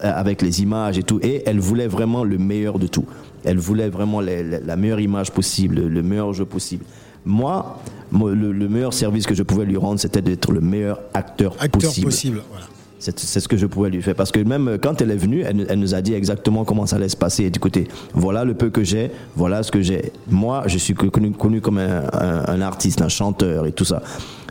avec 0.00 0.42
les 0.42 0.60
images 0.62 0.98
et 0.98 1.02
tout. 1.02 1.18
Et 1.22 1.42
elle 1.46 1.58
voulait 1.58 1.88
vraiment 1.88 2.22
le 2.22 2.38
meilleur 2.38 2.78
de 2.78 2.86
tout. 2.86 3.06
Elle 3.46 3.58
voulait 3.58 3.88
vraiment 3.88 4.20
les- 4.20 4.42
les- 4.42 4.60
la 4.60 4.76
meilleure 4.76 5.00
image 5.00 5.30
possible, 5.32 5.76
le, 5.76 5.88
le 5.88 6.02
meilleur 6.02 6.32
jeu 6.34 6.44
possible. 6.44 6.84
Moi, 7.24 7.78
moi, 8.10 8.32
le, 8.32 8.52
le 8.52 8.68
meilleur 8.68 8.92
service 8.92 9.26
que 9.26 9.34
je 9.34 9.42
pouvais 9.42 9.64
lui 9.64 9.76
rendre, 9.76 9.98
c'était 9.98 10.22
d'être 10.22 10.52
le 10.52 10.60
meilleur 10.60 11.00
acteur, 11.14 11.54
Acteur 11.58 11.80
possible. 11.90 12.06
possible. 12.06 12.42
voilà. 12.50 12.66
C'est 12.98 13.40
ce 13.40 13.46
que 13.46 13.56
je 13.58 13.66
pouvais 13.66 13.90
lui 13.90 14.00
faire. 14.02 14.14
Parce 14.14 14.32
que 14.32 14.40
même 14.40 14.68
euh, 14.68 14.78
quand 14.80 15.00
elle 15.02 15.10
est 15.10 15.16
venue, 15.16 15.42
elle, 15.42 15.66
elle 15.68 15.78
nous 15.78 15.94
a 15.94 16.00
dit 16.00 16.14
exactement 16.14 16.64
comment 16.64 16.86
ça 16.86 16.96
allait 16.96 17.08
se 17.10 17.16
passer. 17.16 17.44
Et 17.44 17.46
écoutez, 17.48 17.88
voilà 18.14 18.42
le 18.44 18.54
peu 18.54 18.70
que 18.70 18.82
j'ai, 18.84 19.10
voilà 19.36 19.62
ce 19.62 19.70
que 19.70 19.82
j'ai. 19.82 20.12
Moi, 20.28 20.62
je 20.66 20.78
suis 20.78 20.94
connu, 20.94 21.30
connu 21.32 21.60
comme 21.60 21.78
un, 21.78 22.04
un- 22.12 22.44
un 22.48 22.60
artiste, 22.62 23.02
un 23.02 23.08
chanteur 23.08 23.66
et 23.66 23.72
tout 23.72 23.84
ça. 23.84 24.02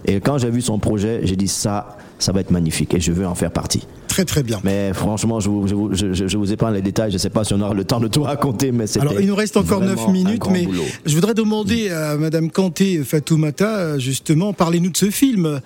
Et 0.05 0.21
quand 0.21 0.37
j'ai 0.37 0.51
vu 0.51 0.61
son 0.61 0.77
projet, 0.79 1.21
j'ai 1.23 1.35
dit 1.35 1.47
ça, 1.47 1.97
ça 2.19 2.31
va 2.31 2.39
être 2.41 2.51
magnifique 2.51 2.93
et 2.93 2.99
je 2.99 3.11
veux 3.11 3.25
en 3.25 3.35
faire 3.35 3.51
partie. 3.51 3.85
Très 4.15 4.23
très 4.23 4.43
bien. 4.43 4.61
Mais 4.63 4.93
franchement, 4.93 5.41
je 5.41 5.49
vous, 5.49 5.67
je 5.67 5.75
vous, 5.75 5.93
je, 5.93 6.37
vous 6.37 6.53
épargne 6.53 6.73
les 6.73 6.81
détails. 6.81 7.11
Je 7.11 7.15
ne 7.15 7.19
sais 7.19 7.29
pas 7.29 7.43
si 7.43 7.53
on 7.53 7.59
aura 7.59 7.73
le 7.73 7.83
temps 7.83 7.99
de 7.99 8.07
tout 8.07 8.23
raconter, 8.23 8.71
mais 8.71 8.87
c'était. 8.87 9.05
Alors, 9.05 9.19
il 9.19 9.27
nous 9.27 9.35
reste 9.35 9.57
encore 9.57 9.79
vraiment 9.79 9.93
9 9.93 10.07
un 10.07 10.11
minutes, 10.13 10.43
mais 10.49 10.63
boulot. 10.63 10.83
je 11.05 11.15
voudrais 11.15 11.33
demander 11.33 11.89
à 11.89 12.15
Madame 12.15 12.49
Kanté 12.49 13.03
Fatoumata, 13.03 13.77
euh, 13.77 13.99
justement, 13.99 14.53
parlez-nous 14.53 14.91
de 14.91 14.95
ce 14.95 15.11
film. 15.11 15.59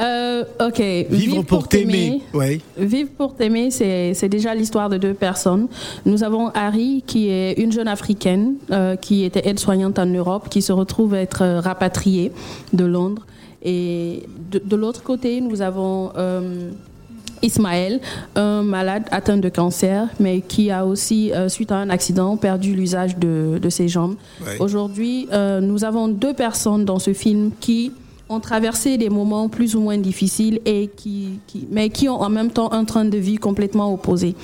Euh, 0.00 0.44
ok. 0.60 0.82
Vivre, 1.08 1.42
pour 1.44 1.66
t'aimer. 1.66 2.20
Ouais. 2.34 2.60
Vivre 2.76 3.08
pour 3.16 3.34
t'aimer, 3.34 3.70
c'est 3.70 4.12
c'est 4.12 4.28
déjà 4.28 4.54
l'histoire 4.54 4.90
de 4.90 4.98
deux 4.98 5.14
personnes. 5.14 5.68
Nous 6.04 6.24
avons 6.24 6.48
Harry, 6.48 7.02
qui 7.06 7.30
est 7.30 7.54
une 7.54 7.72
jeune 7.72 7.88
africaine 7.88 8.56
euh, 8.70 8.96
qui 8.96 9.24
était 9.24 9.48
aide-soignante 9.48 9.98
en 9.98 10.04
Europe, 10.04 10.50
qui 10.50 10.60
se 10.60 10.72
retrouve 10.72 11.14
être 11.14 11.40
euh, 11.40 11.60
rapatriée 11.60 12.32
de 12.74 12.84
Londres. 12.84 13.24
Et 13.62 14.24
de, 14.50 14.60
de 14.62 14.76
l'autre 14.76 15.02
côté, 15.02 15.40
nous 15.40 15.62
avons 15.62 16.12
euh, 16.18 16.70
Ismaël, 17.44 18.00
un 18.36 18.62
malade 18.62 19.04
atteint 19.10 19.36
de 19.36 19.48
cancer, 19.48 20.08
mais 20.18 20.40
qui 20.40 20.70
a 20.70 20.84
aussi, 20.86 21.30
euh, 21.32 21.48
suite 21.48 21.70
à 21.72 21.76
un 21.76 21.90
accident, 21.90 22.36
perdu 22.36 22.74
l'usage 22.74 23.16
de, 23.18 23.58
de 23.62 23.68
ses 23.70 23.86
jambes. 23.88 24.16
Aujourd'hui, 24.60 25.28
euh, 25.32 25.60
nous 25.60 25.84
avons 25.84 26.08
deux 26.08 26.32
personnes 26.34 26.84
dans 26.84 26.98
ce 26.98 27.12
film 27.12 27.50
qui 27.60 27.92
ont 28.30 28.40
traversé 28.40 28.96
des 28.96 29.10
moments 29.10 29.50
plus 29.50 29.76
ou 29.76 29.80
moins 29.80 29.98
difficiles 29.98 30.58
et 30.64 30.88
qui, 30.96 31.38
qui- 31.46 31.68
mais 31.70 31.90
qui 31.90 32.08
ont 32.08 32.20
en 32.22 32.30
même 32.30 32.50
temps 32.50 32.72
un 32.72 32.84
train 32.86 33.04
de 33.04 33.18
vie 33.18 33.36
complètement 33.36 33.92
opposé. 33.92 34.34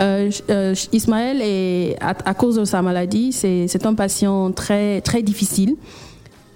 Euh, 0.00 0.30
euh, 0.50 0.74
Ismaël 0.92 1.38
est 1.40 1.96
à, 2.02 2.14
à 2.26 2.34
cause 2.34 2.56
de 2.56 2.64
sa 2.66 2.82
maladie, 2.82 3.32
c'est 3.32 3.66
c'est 3.68 3.86
un 3.86 3.94
patient 3.94 4.52
très 4.52 5.00
très 5.00 5.22
difficile, 5.22 5.76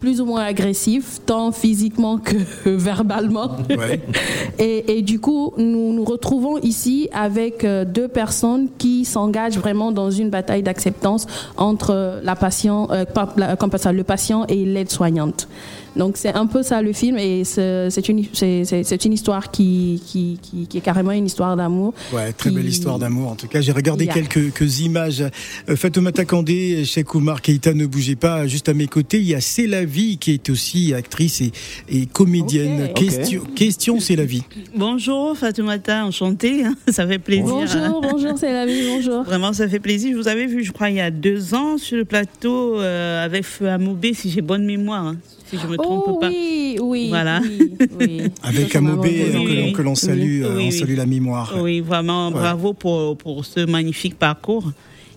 plus 0.00 0.20
ou 0.20 0.26
moins 0.26 0.44
agressif, 0.44 1.20
tant 1.24 1.52
physiquement 1.52 2.18
que 2.18 2.36
verbalement. 2.66 3.56
Ouais. 3.70 4.00
Et, 4.58 4.98
et 4.98 5.02
du 5.02 5.20
coup, 5.20 5.52
nous 5.58 5.92
nous 5.92 6.04
retrouvons 6.04 6.56
ici 6.58 7.08
avec 7.12 7.64
euh, 7.64 7.84
deux 7.84 8.08
personnes 8.08 8.68
qui 8.78 9.04
s'engagent 9.04 9.58
vraiment 9.58 9.92
dans 9.92 10.10
une 10.10 10.30
bataille 10.30 10.62
d'acceptance 10.62 11.26
entre 11.58 12.20
la 12.22 12.36
patient, 12.36 12.88
euh, 12.90 13.04
le 13.06 14.02
patient 14.02 14.46
et 14.46 14.64
l'aide-soignante. 14.64 15.48
Donc 15.96 16.16
c'est 16.16 16.34
un 16.34 16.46
peu 16.46 16.62
ça 16.62 16.82
le 16.82 16.92
film 16.92 17.16
et 17.18 17.44
c'est 17.44 17.88
une, 18.08 18.24
c'est- 18.34 19.04
une 19.04 19.12
histoire 19.12 19.50
qui, 19.50 20.02
qui, 20.06 20.38
qui, 20.42 20.66
qui 20.66 20.78
est 20.78 20.80
carrément 20.80 21.12
une 21.12 21.26
histoire 21.26 21.56
d'amour. 21.56 21.94
Ouais, 22.12 22.32
très 22.32 22.50
belle 22.50 22.66
histoire 22.66 22.98
d'amour. 22.98 23.30
En 23.30 23.34
tout 23.34 23.46
cas, 23.48 23.60
j'ai 23.60 23.72
regardé 23.72 24.04
Yeah. 24.04 24.14
quelques, 24.14 24.52
quelques 24.52 24.80
images. 24.80 25.24
Euh, 25.68 25.74
Fatoumata 25.76 26.24
Kandé, 26.24 26.84
Cheikh 26.84 27.14
Oumar 27.14 27.40
Keïta, 27.40 27.72
ne 27.74 27.86
bougez 27.86 28.14
pas. 28.16 28.46
Juste 28.46 28.68
à 28.68 28.74
mes 28.74 28.86
côtés, 28.86 29.18
il 29.18 29.26
y 29.26 29.34
a 29.34 29.40
C'est 29.40 29.66
la 29.66 29.84
vie 29.84 30.18
qui 30.18 30.32
est 30.32 30.50
aussi 30.50 30.92
actrice 30.94 31.40
et, 31.40 31.50
et 31.88 32.06
comédienne. 32.06 32.92
Question, 32.94 33.42
question 33.54 33.98
C'est 34.00 34.16
la 34.16 34.24
vie. 34.24 34.42
Bonjour 34.76 35.36
Fatoumata, 35.36 36.04
enchantée, 36.04 36.64
hein, 36.64 36.74
ça 36.88 37.06
fait 37.06 37.18
plaisir. 37.18 37.46
Bonjour, 37.46 38.00
bonjour, 38.02 38.32
c'est 38.38 38.52
la 38.52 38.66
vie, 38.66 38.82
bonjour. 38.86 39.22
Vraiment, 39.26 39.52
ça 39.52 39.66
fait 39.68 39.80
plaisir. 39.80 40.12
Je 40.12 40.18
vous 40.18 40.28
avais 40.28 40.46
vu, 40.46 40.62
je 40.62 40.72
crois, 40.72 40.90
il 40.90 40.96
y 40.96 41.00
a 41.00 41.10
deux 41.10 41.54
ans 41.54 41.78
sur 41.78 41.96
le 41.96 42.04
plateau 42.04 42.78
euh, 42.78 43.24
avec 43.24 43.44
Feu 43.44 43.68
Amoubé, 43.68 44.12
si 44.14 44.30
j'ai 44.30 44.42
bonne 44.42 44.64
mémoire, 44.66 45.04
hein, 45.06 45.16
si 45.48 45.58
je 45.58 45.66
me 45.66 45.76
trompe 45.76 46.04
Oh 46.08 46.18
pas. 46.18 46.28
oui, 46.28 46.78
oui, 46.80 47.08
Voilà. 47.08 47.40
oui, 47.42 47.72
oui. 48.00 48.20
Avec 48.42 48.74
Amobé, 48.76 49.22
euh, 49.22 49.32
que 49.32 49.38
l'on- 49.66 49.72
que 49.72 49.82
l'on 49.82 49.94
salue, 49.94 50.42
euh, 50.42 50.56
Oui, 50.56 50.64
on 50.64 50.66
oui. 50.68 50.72
salue 50.72 50.96
la 50.96 51.06
mémoire. 51.06 51.54
Oui, 51.60 51.80
vraiment, 51.80 52.30
bravo 52.30 52.72
pour, 52.72 53.16
pour 53.16 53.44
ce 53.44 53.60
magnifique 53.66 54.18
parcours. 54.18 54.72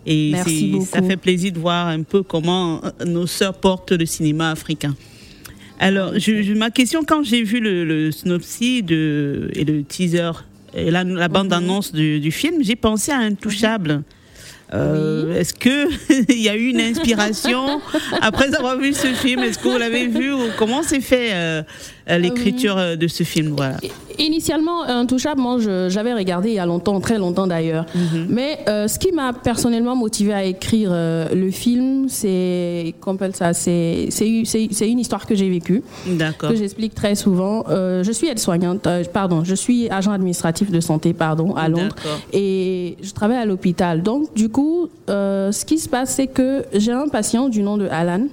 Et 0.06 0.32
Merci 0.32 0.60
c'est- 0.60 0.66
beaucoup. 0.68 0.86
ça 0.86 1.02
fait 1.02 1.18
plaisir 1.18 1.52
de 1.52 1.60
voir 1.60 1.88
un 1.88 2.04
peu 2.04 2.24
comment 2.24 2.82
euh, 2.84 3.06
nos 3.06 3.28
sœurs 3.28 3.54
portent 3.56 3.92
le 3.92 4.06
cinéma 4.06 4.52
africain. 4.52 4.96
Alors, 5.80 6.14
je- 6.18 6.42
je- 6.44 6.54
ma 6.54 6.72
question, 6.72 7.04
quand 7.06 7.24
j'ai 7.24 7.44
vu 7.44 7.60
le, 7.60 7.86
le 7.86 8.12
synopsis 8.12 8.84
de, 8.84 9.50
et 9.56 9.64
le 9.66 9.84
teaser 9.84 10.32
et 10.76 10.92
la, 10.92 11.04
la 11.04 11.28
bande-annonce 11.30 11.92
du, 11.94 12.20
du 12.20 12.32
film, 12.32 12.64
j'ai 12.64 12.76
pensé 12.76 13.12
à 13.12 13.18
Intouchable. 13.20 14.04
Euh, 14.74 15.40
Est-ce 15.40 15.54
que 15.54 15.88
il 16.32 16.42
y 16.42 16.50
a 16.50 16.56
eu 16.56 16.68
une 16.68 16.82
inspiration 16.82 17.82
après 18.22 18.54
avoir 18.56 18.78
vu 18.78 18.94
ce 18.94 19.08
film? 19.08 19.40
Est-ce 19.42 19.58
que 19.58 19.68
vous 19.68 19.78
l'avez 19.78 20.08
vu 20.08 20.32
ou 20.32 20.50
comment 20.58 20.84
s'est 20.84 21.02
fait 21.02 21.30
euh, 21.34 21.64
l'écriture 22.18 22.78
euh, 22.78 22.96
de 22.96 23.08
ce 23.08 23.24
film 23.24 23.54
Voilà. 23.56 23.78
Initialement, 24.18 24.84
Intouchable, 24.84 25.40
moi, 25.40 25.58
j'avais 25.88 26.14
regardé 26.14 26.50
il 26.50 26.56
y 26.56 26.60
a 26.60 26.66
longtemps, 26.66 27.00
très 27.00 27.18
longtemps 27.18 27.48
d'ailleurs. 27.48 27.86
Mais 28.28 28.60
euh, 28.68 28.90
ce 28.90 29.00
qui 29.00 29.14
m'a 29.14 29.32
personnellement 29.32 29.96
motivé 29.96 30.34
à 30.34 30.44
écrire 30.44 30.90
euh, 30.92 31.34
le 31.34 31.52
film, 31.52 32.08
c'est 32.10 32.94
ça, 33.34 33.52
une 34.86 35.00
histoire 35.00 35.26
que 35.26 35.36
j'ai 35.36 35.50
vécue, 35.50 35.84
que 36.38 36.56
j'explique 36.56 36.94
très 36.96 37.16
souvent. 37.16 37.64
Euh, 37.70 38.04
je 38.04 38.12
suis 38.12 38.28
aide-soignante, 38.28 38.86
euh, 38.88 39.04
pardon, 39.12 39.46
je 39.46 39.56
suis 39.56 39.90
agent 39.90 40.12
administratif 40.12 40.70
de 40.70 40.82
santé, 40.82 41.14
pardon, 41.14 41.56
à 41.56 41.70
Londres, 41.70 41.96
et 42.34 42.98
je 43.02 43.12
travaille 43.14 43.38
à 43.38 43.46
l'hôpital. 43.46 44.04
Donc, 44.04 44.34
du 44.36 44.50
coup, 44.50 44.90
euh, 45.10 45.54
ce 45.54 45.64
qui 45.64 45.78
se 45.78 45.88
passe, 45.88 46.16
c'est 46.16 46.28
que 46.28 46.66
j'ai 46.74 46.92
un 46.92 47.08
patient 47.08 47.48
du 47.48 47.64
nom 47.64 47.78
de 47.78 47.88
Alan. 47.88 48.28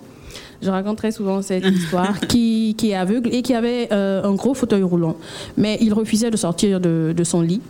Je 0.63 0.71
raconte 0.71 0.97
très 0.99 1.13
souvent 1.13 1.43
cette 1.43 1.65
histoire 1.67 2.19
qui, 2.29 2.75
qui 2.79 2.91
est 2.91 2.95
aveugle 2.95 3.29
et 3.33 3.43
qui 3.43 3.55
avait 3.55 3.89
euh, 3.93 4.23
un 4.25 4.35
gros 4.35 4.55
fauteuil 4.55 4.83
roulant. 4.83 5.17
Mais 5.57 5.79
il 5.81 5.93
refusait 5.93 6.31
de 6.31 6.37
sortir 6.37 6.81
de, 6.81 7.13
de 7.17 7.25
son 7.25 7.41
lit. 7.41 7.61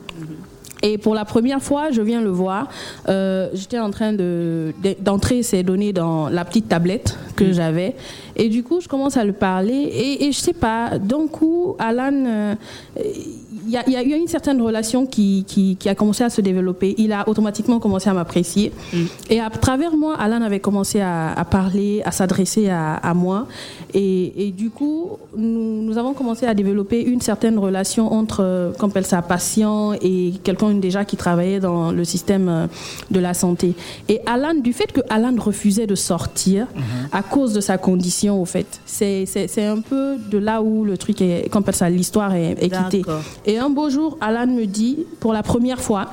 Et 0.82 0.98
pour 0.98 1.14
la 1.14 1.24
première 1.24 1.62
fois, 1.62 1.90
je 1.90 2.02
viens 2.02 2.20
le 2.20 2.28
voir. 2.30 2.68
euh, 3.08 3.48
J'étais 3.54 3.78
en 3.78 3.90
train 3.90 4.12
de- 4.12 4.72
de- 4.84 4.94
d'entrer 5.00 5.42
ces 5.42 5.62
données 5.62 5.92
dans 5.94 6.28
la 6.28 6.44
petite 6.44 6.68
tablette 6.68 7.18
que 7.34 7.50
j'avais. 7.52 7.96
Et 8.36 8.48
du 8.50 8.62
coup, 8.62 8.80
je 8.80 8.86
commence 8.86 9.16
à 9.16 9.24
le 9.24 9.32
parler. 9.32 9.72
Et, 9.74 10.26
et 10.26 10.32
je 10.32 10.38
sais 10.38 10.52
pas, 10.52 10.98
d'un 10.98 11.26
coup, 11.28 11.74
Alan, 11.78 12.12
euh, 12.26 12.54
il 13.66 13.72
y, 13.72 13.76
a, 13.76 13.84
il 13.86 13.92
y 13.92 13.96
a 13.96 14.02
eu 14.16 14.20
une 14.20 14.28
certaine 14.28 14.60
relation 14.62 15.06
qui, 15.06 15.44
qui, 15.46 15.76
qui 15.76 15.88
a 15.88 15.94
commencé 15.94 16.24
à 16.24 16.30
se 16.30 16.40
développer. 16.40 16.94
Il 16.98 17.12
a 17.12 17.28
automatiquement 17.28 17.78
commencé 17.78 18.08
à 18.08 18.14
m'apprécier. 18.14 18.72
Et 19.30 19.40
à 19.40 19.50
travers 19.50 19.96
moi, 19.96 20.14
Alan 20.18 20.42
avait 20.42 20.60
commencé 20.60 21.00
à, 21.00 21.32
à 21.32 21.44
parler, 21.44 22.02
à 22.04 22.10
s'adresser 22.12 22.68
à, 22.68 22.94
à 22.94 23.14
moi. 23.14 23.46
Et, 23.94 24.46
et 24.48 24.50
du 24.52 24.70
coup, 24.70 25.10
nous, 25.36 25.82
nous 25.82 25.98
avons 25.98 26.14
commencé 26.14 26.46
à 26.46 26.54
développer 26.54 27.02
une 27.02 27.20
certaine 27.20 27.58
relation 27.58 28.12
entre, 28.12 28.40
euh, 28.42 28.72
qu'on 28.72 28.88
appelle 28.88 29.06
ça, 29.06 29.22
patient 29.22 29.92
et 29.94 30.34
quelqu'un 30.44 30.72
déjà 30.74 31.04
qui 31.04 31.16
travaillait 31.16 31.60
dans 31.60 31.92
le 31.92 32.04
système 32.04 32.48
euh, 32.48 32.66
de 33.10 33.20
la 33.20 33.34
santé. 33.34 33.74
Et 34.08 34.20
Alan, 34.26 34.54
du 34.54 34.72
fait 34.72 34.92
que 34.92 35.00
Alan 35.08 35.34
refusait 35.38 35.86
de 35.86 35.94
sortir 35.94 36.66
à 37.12 37.22
cause 37.22 37.52
de 37.52 37.60
sa 37.60 37.78
condition, 37.78 38.40
au 38.40 38.44
fait, 38.44 38.80
c'est 38.84 39.64
un 39.64 39.80
peu 39.80 40.16
de 40.30 40.38
là 40.38 40.62
où 40.62 40.84
le 40.84 40.96
truc 40.98 41.20
est, 41.20 41.50
qu'on 41.50 41.60
appelle 41.60 41.74
ça, 41.74 41.88
l'histoire 41.90 42.34
est, 42.34 42.52
est 42.62 42.68
quittée. 42.70 42.98
D'accord. 42.98 43.20
Et 43.56 43.58
un 43.58 43.70
beau 43.70 43.88
jour, 43.88 44.18
Alan 44.20 44.46
me 44.46 44.66
dit, 44.66 45.06
pour 45.18 45.32
la 45.32 45.42
première 45.42 45.80
fois, 45.80 46.10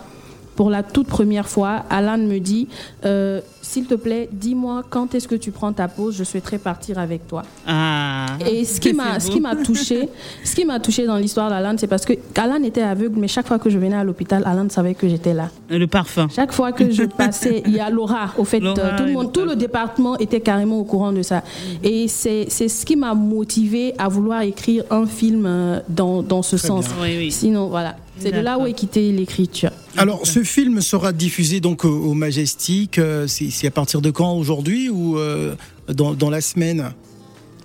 pour 0.55 0.69
la 0.69 0.83
toute 0.83 1.07
première 1.07 1.47
fois, 1.47 1.83
Alan 1.89 2.17
me 2.17 2.39
dit 2.39 2.67
euh, 3.05 3.41
S'il 3.61 3.85
te 3.85 3.95
plaît, 3.95 4.29
dis-moi 4.31 4.83
quand 4.89 5.15
est-ce 5.15 5.27
que 5.27 5.35
tu 5.35 5.51
prends 5.51 5.73
ta 5.73 5.87
pause, 5.87 6.15
je 6.15 6.23
souhaiterais 6.23 6.59
partir 6.59 6.99
avec 6.99 7.27
toi. 7.27 7.43
Ah. 7.67 8.27
Et 8.49 8.65
ce 8.65 8.79
qui 8.79 8.93
m'a, 8.93 9.17
touché, 9.63 10.09
ce 10.43 10.55
qui 10.55 10.65
m'a 10.65 10.79
touché 10.79 11.05
dans 11.05 11.17
l'histoire 11.17 11.49
d'Alan, 11.49 11.75
c'est 11.77 11.87
parce 11.87 12.05
que 12.05 12.13
Alan 12.35 12.61
était 12.63 12.81
aveugle, 12.81 13.19
mais 13.19 13.27
chaque 13.27 13.47
fois 13.47 13.59
que 13.59 13.69
je 13.69 13.77
venais 13.79 13.95
à 13.95 14.03
l'hôpital, 14.03 14.43
Alan 14.45 14.67
savait 14.69 14.93
que 14.93 15.07
j'étais 15.07 15.33
là. 15.33 15.49
Le 15.69 15.87
parfum. 15.87 16.27
Chaque 16.33 16.51
fois 16.51 16.71
que 16.71 16.91
je 16.91 17.03
passais, 17.17 17.63
il 17.65 17.73
y 17.73 17.79
a 17.79 17.89
Laura. 17.89 18.31
Au 18.37 18.45
fait, 18.45 18.59
Laura 18.59 18.79
euh, 18.79 18.97
tout 18.97 19.03
le 19.03 19.09
et 19.09 19.13
monde, 19.13 19.25
le 19.27 19.31
tout 19.31 19.45
le 19.45 19.55
département 19.55 20.17
était 20.17 20.41
carrément 20.41 20.79
au 20.79 20.83
courant 20.83 21.11
de 21.11 21.21
ça. 21.21 21.43
Et 21.83 22.07
c'est, 22.07 22.47
ce 22.49 22.85
qui 22.85 22.95
m'a 22.95 23.13
motivé 23.13 23.93
à 23.97 24.07
vouloir 24.07 24.41
écrire 24.41 24.83
un 24.91 25.05
film 25.05 25.45
euh, 25.45 25.79
dans, 25.89 26.21
dans 26.21 26.41
ce 26.41 26.57
sens. 26.57 26.85
Oui, 27.01 27.15
oui. 27.17 27.31
Sinon, 27.31 27.69
voilà, 27.69 27.95
c'est 28.19 28.31
de 28.31 28.39
là 28.39 28.59
où 28.59 28.65
est 28.65 28.73
quittée 28.73 29.11
l'écriture. 29.11 29.71
Alors, 29.97 30.25
ce 30.25 30.43
film 30.43 30.81
sera 30.81 31.11
diffusé 31.13 31.59
donc 31.59 31.85
au, 31.85 31.89
au 31.89 32.13
Majestic. 32.13 32.97
euh, 32.97 33.27
C'est 33.27 33.67
à 33.67 33.71
partir 33.71 34.01
de 34.01 34.09
quand 34.11 34.33
aujourd'hui 34.35 34.89
ou 34.89 35.17
euh, 35.17 35.55
dans, 35.87 36.13
dans 36.13 36.29
la 36.29 36.41
semaine? 36.41 36.91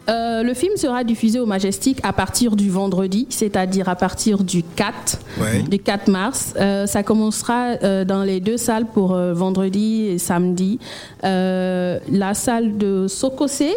Euh, 0.08 0.42
le 0.42 0.54
film 0.54 0.74
sera 0.76 1.04
diffusé 1.04 1.38
au 1.38 1.44
Majestic 1.44 1.98
à 2.02 2.14
partir 2.14 2.56
du 2.56 2.70
vendredi, 2.70 3.26
c'est-à-dire 3.28 3.90
à 3.90 3.94
partir 3.96 4.42
du 4.42 4.62
4, 4.62 5.18
Ouais. 5.38 5.62
du 5.62 5.78
4 5.78 6.08
mars. 6.10 6.54
Euh, 6.58 6.86
ça 6.86 7.02
commencera 7.02 7.74
euh, 7.82 8.06
dans 8.06 8.24
les 8.24 8.40
deux 8.40 8.56
salles 8.56 8.86
pour 8.86 9.12
euh, 9.14 9.34
vendredi 9.34 10.04
et 10.06 10.18
samedi. 10.18 10.78
Euh, 11.24 11.98
la 12.10 12.32
salle 12.32 12.78
de 12.78 13.06
Sokosé, 13.06 13.70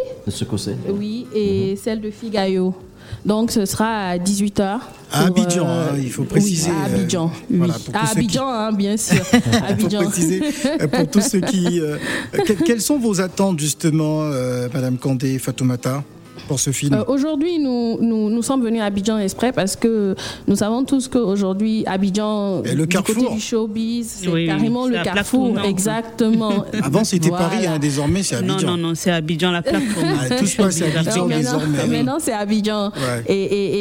oui, 0.88 1.26
et 1.34 1.76
celle 1.76 2.00
de 2.00 2.10
Figayo. 2.10 2.74
Donc 3.24 3.50
ce 3.50 3.64
sera 3.66 4.08
à 4.08 4.18
18h. 4.18 4.78
À 5.14 5.26
Abidjan, 5.26 5.66
hein, 5.68 5.86
il 5.98 6.10
faut 6.10 6.24
préciser, 6.24 6.70
Oui, 6.70 6.76
à 6.80 6.84
Abidjan, 6.86 7.26
euh, 7.26 7.28
oui. 7.50 7.56
voilà, 7.58 7.74
à 7.74 8.06
qui- 8.06 8.12
Abidjan, 8.18 8.48
hein, 8.48 8.72
bien 8.72 8.96
sûr. 8.96 9.22
Faut 9.24 9.38
Abidjan. 9.68 10.02
préciser 10.04 10.42
euh, 10.80 10.88
pour 10.88 11.10
tous 11.10 11.20
ceux 11.20 11.40
qui. 11.40 11.80
euh, 11.80 11.98
que- 12.32 12.54
quelles 12.64 12.80
sont 12.80 12.98
vos 12.98 13.20
attentes 13.20 13.60
justement, 13.60 14.22
euh, 14.22 14.68
Madame 14.72 14.96
Kandé, 14.96 15.38
Fatoumata, 15.38 16.02
pour 16.48 16.58
ce 16.60 16.70
film 16.70 16.94
Euh, 16.94 17.04
aujourd'hui, 17.06 17.58
nous, 17.58 17.98
nous, 18.00 18.30
nous 18.30 18.42
sommes 18.42 18.62
venus 18.62 18.80
à 18.80 18.86
Abidjan 18.86 19.18
exprès 19.18 19.52
parce 19.52 19.76
que 19.76 20.14
nous 20.46 20.56
savons 20.56 20.84
tous 20.84 21.08
qu'aujourd'hui, 21.08 21.84
Abidjan, 21.86 22.62
Et 22.64 22.74
le 22.74 22.86
du 22.86 22.96
côté 22.96 23.26
du 23.34 23.40
showbiz, 23.40 24.18
c'est 24.22 24.28
Oui, 24.28 24.46
carrément 24.46 24.86
le 24.86 25.02
carrefour. 25.02 25.58
Exactement. 25.64 26.64
Avant, 26.82 27.04
c'était 27.04 27.28
Voilà. 27.28 27.48
Paris, 27.48 27.66
hein, 27.66 27.78
désormais, 27.78 28.22
c'est 28.22 28.40
Non, 28.42 28.54
Abidjan. 28.54 28.76
non, 28.76 28.88
non, 28.88 28.94
c'est 28.94 29.10
Abidjan 29.10 29.50
la 29.50 29.62
plaque. 29.62 29.82
Ah, 30.02 30.34
tout 30.36 30.46
se 30.46 30.56
passe 30.56 30.82
à 30.82 30.86
Abidjan 30.86 31.16
Non, 31.22 31.26
maintenant, 31.28 31.36
désormais. 31.38 31.86
maintenant, 31.96 32.16
c'est 32.18 32.32
Abidjan. 32.32 32.90
Ouais. 32.90 33.24
Et, 33.26 33.34
et, 33.42 33.74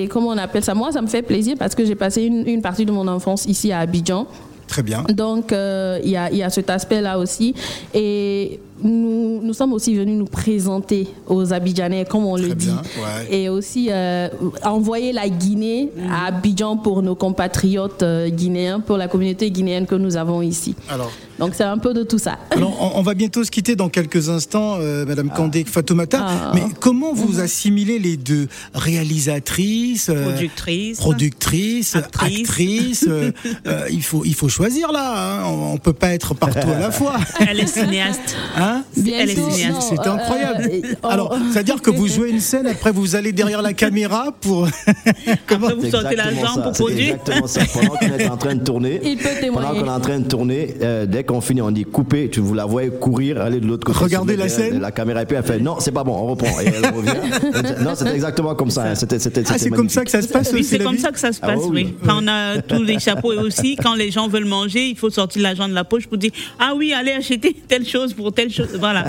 et, 0.00 0.02
et 0.04 0.08
comment 0.08 0.28
on 0.28 0.38
appelle 0.38 0.64
ça? 0.64 0.74
Moi, 0.74 0.92
ça 0.92 1.02
me 1.02 1.06
fait 1.08 1.22
plaisir 1.22 1.56
parce 1.58 1.74
que 1.74 1.84
j'ai 1.84 1.94
passé 1.94 2.22
une, 2.22 2.46
une 2.46 2.62
partie 2.62 2.84
de 2.86 2.92
mon 2.92 3.06
enfance 3.08 3.44
ici 3.46 3.72
à 3.72 3.80
Abidjan. 3.80 4.26
Très 4.66 4.82
bien. 4.82 5.02
Donc, 5.14 5.50
euh, 5.52 5.98
il 6.04 6.10
y, 6.10 6.16
a, 6.16 6.30
il 6.30 6.36
y 6.36 6.42
a 6.42 6.50
cet 6.50 6.68
aspect-là 6.68 7.18
aussi. 7.18 7.54
Et 7.94 8.60
nous, 8.82 9.40
nous 9.42 9.52
sommes 9.52 9.72
aussi 9.72 9.94
venus 9.94 10.16
nous 10.18 10.24
présenter 10.26 11.08
aux 11.26 11.52
Abidjanais, 11.52 12.04
comme 12.04 12.24
on 12.26 12.36
le 12.36 12.54
dit, 12.54 12.66
bien, 12.66 12.82
ouais. 12.98 13.34
et 13.42 13.48
aussi 13.48 13.88
euh, 13.90 14.28
envoyer 14.64 15.12
la 15.12 15.28
Guinée 15.28 15.90
à 16.10 16.26
Abidjan 16.26 16.76
pour 16.76 17.02
nos 17.02 17.14
compatriotes 17.14 18.02
euh, 18.02 18.28
guinéens, 18.28 18.80
pour 18.80 18.96
la 18.96 19.08
communauté 19.08 19.50
guinéenne 19.50 19.86
que 19.86 19.94
nous 19.94 20.16
avons 20.16 20.42
ici. 20.42 20.74
Alors, 20.88 21.10
Donc 21.38 21.54
c'est 21.54 21.64
un 21.64 21.78
peu 21.78 21.94
de 21.94 22.02
tout 22.02 22.18
ça. 22.18 22.38
alors, 22.50 22.76
on, 22.80 22.98
on 22.98 23.02
va 23.02 23.14
bientôt 23.14 23.44
se 23.44 23.50
quitter 23.50 23.76
dans 23.76 23.88
quelques 23.88 24.28
instants, 24.28 24.76
euh, 24.80 25.04
Madame 25.06 25.30
Kandé 25.30 25.64
Fatoumata. 25.64 26.18
Ah. 26.20 26.52
Mais 26.54 26.62
comment 26.80 27.12
vous 27.12 27.40
assimilez 27.40 27.98
les 27.98 28.16
deux? 28.16 28.48
Réalisatrice, 28.74 30.10
euh, 30.10 30.24
Productrice. 30.32 30.98
productrice, 30.98 31.96
Actrice. 31.96 32.40
actrice. 32.50 33.04
euh, 33.08 33.32
euh, 33.66 33.86
il 33.90 34.02
faut 34.02 34.22
il 34.24 34.34
faut 34.34 34.48
choisir 34.48 34.92
là. 34.92 35.40
hein. 35.40 35.44
On, 35.46 35.72
on 35.74 35.78
peut 35.78 35.92
pas 35.92 36.12
être 36.14 36.34
partout 36.34 36.68
à 36.70 36.78
la 36.78 36.90
fois. 36.98 37.16
Elle 37.48 37.60
est 37.60 37.66
cinéaste. 37.66 38.36
Hein? 38.56 38.67
Bientôt, 38.96 39.48
C'est 39.80 39.98
euh, 40.06 40.12
incroyable. 40.12 40.68
euh, 40.72 40.80
on- 41.02 41.08
Alors, 41.08 41.36
c'est-à-dire 41.52 41.80
que 41.82 41.90
vous 41.90 42.06
jouez 42.08 42.30
une 42.30 42.40
scène, 42.40 42.66
après 42.66 42.90
vous 42.92 43.16
allez 43.16 43.32
derrière 43.32 43.62
la 43.62 43.72
caméra 43.72 44.26
pour. 44.40 44.68
Comment 45.46 45.68
Après, 45.68 45.78
vous 45.80 45.90
sortez 45.90 46.16
l'argent 46.16 46.60
pour 46.62 46.74
c'est 46.76 46.82
produire. 46.82 47.14
exactement 47.14 47.46
ça. 47.46 47.60
Pendant 47.72 47.96
qu'on 47.96 48.06
est 48.18 48.28
en 48.28 48.36
train 48.36 48.54
de 48.54 48.64
tourner, 48.64 49.00
Il 49.04 49.16
peut 49.16 49.28
témoigner. 49.40 49.68
pendant 49.68 49.80
qu'on 49.80 49.86
est 49.86 49.94
en 49.96 50.00
train 50.00 50.18
de 50.20 50.26
tourner, 50.28 50.74
euh, 50.82 51.06
dès 51.06 51.24
qu'on 51.24 51.40
finit, 51.40 51.62
on 51.62 51.70
dit 51.70 51.84
couper. 51.84 52.28
Tu 52.30 52.40
vous 52.40 52.54
la 52.54 52.64
voyez 52.66 52.90
courir, 52.90 53.40
aller 53.40 53.60
de 53.60 53.66
l'autre 53.66 53.86
côté. 53.86 53.98
Regardez 53.98 54.36
la 54.36 54.48
scène. 54.48 54.80
La 54.80 54.90
caméra 54.92 55.22
et 55.22 55.26
puis 55.26 55.36
elle 55.36 55.44
fait 55.44 55.58
non, 55.58 55.76
c'est 55.80 55.92
pas 55.92 56.04
bon, 56.04 56.12
on 56.14 56.26
reprend 56.28 56.60
et 56.60 56.66
elle 56.66 56.86
revient. 56.94 57.74
non, 57.84 57.94
c'était 57.94 58.14
exactement 58.14 58.54
comme 58.54 58.70
ça. 58.70 58.84
hein. 58.84 58.94
C'était, 58.94 59.18
c'était, 59.18 59.42
Ah, 59.48 59.54
c'est 59.58 59.70
comme 59.70 59.88
ça 59.88 60.04
que 60.04 60.10
ça 60.10 60.22
se 60.22 60.28
passe 60.28 60.50
Oui, 60.52 60.60
aussi, 60.60 60.68
c'est 60.70 60.78
comme 60.78 60.98
ça 60.98 61.10
que 61.10 61.18
ça 61.18 61.32
se 61.32 61.38
Ah 61.42 61.46
passe, 61.48 61.60
oui, 61.68 61.84
oui. 61.86 61.94
Quand 62.06 62.22
on 62.22 62.28
a 62.28 62.60
tous 62.62 62.82
les 62.82 62.98
chapeaux 62.98 63.32
et 63.32 63.38
aussi, 63.38 63.76
quand 63.76 63.94
les 63.94 64.10
gens 64.10 64.28
veulent 64.28 64.44
manger, 64.44 64.88
il 64.88 64.96
faut 64.96 65.10
sortir 65.10 65.42
l'argent 65.42 65.68
de 65.68 65.74
la 65.74 65.84
poche 65.84 66.06
pour 66.06 66.18
dire 66.18 66.30
Ah 66.58 66.72
oui, 66.76 66.92
allez 66.92 67.12
acheter 67.12 67.56
telle 67.68 67.86
chose 67.86 68.12
pour 68.14 68.32
telle 68.32 68.50
chose. 68.52 68.57
Voilà, 68.78 69.04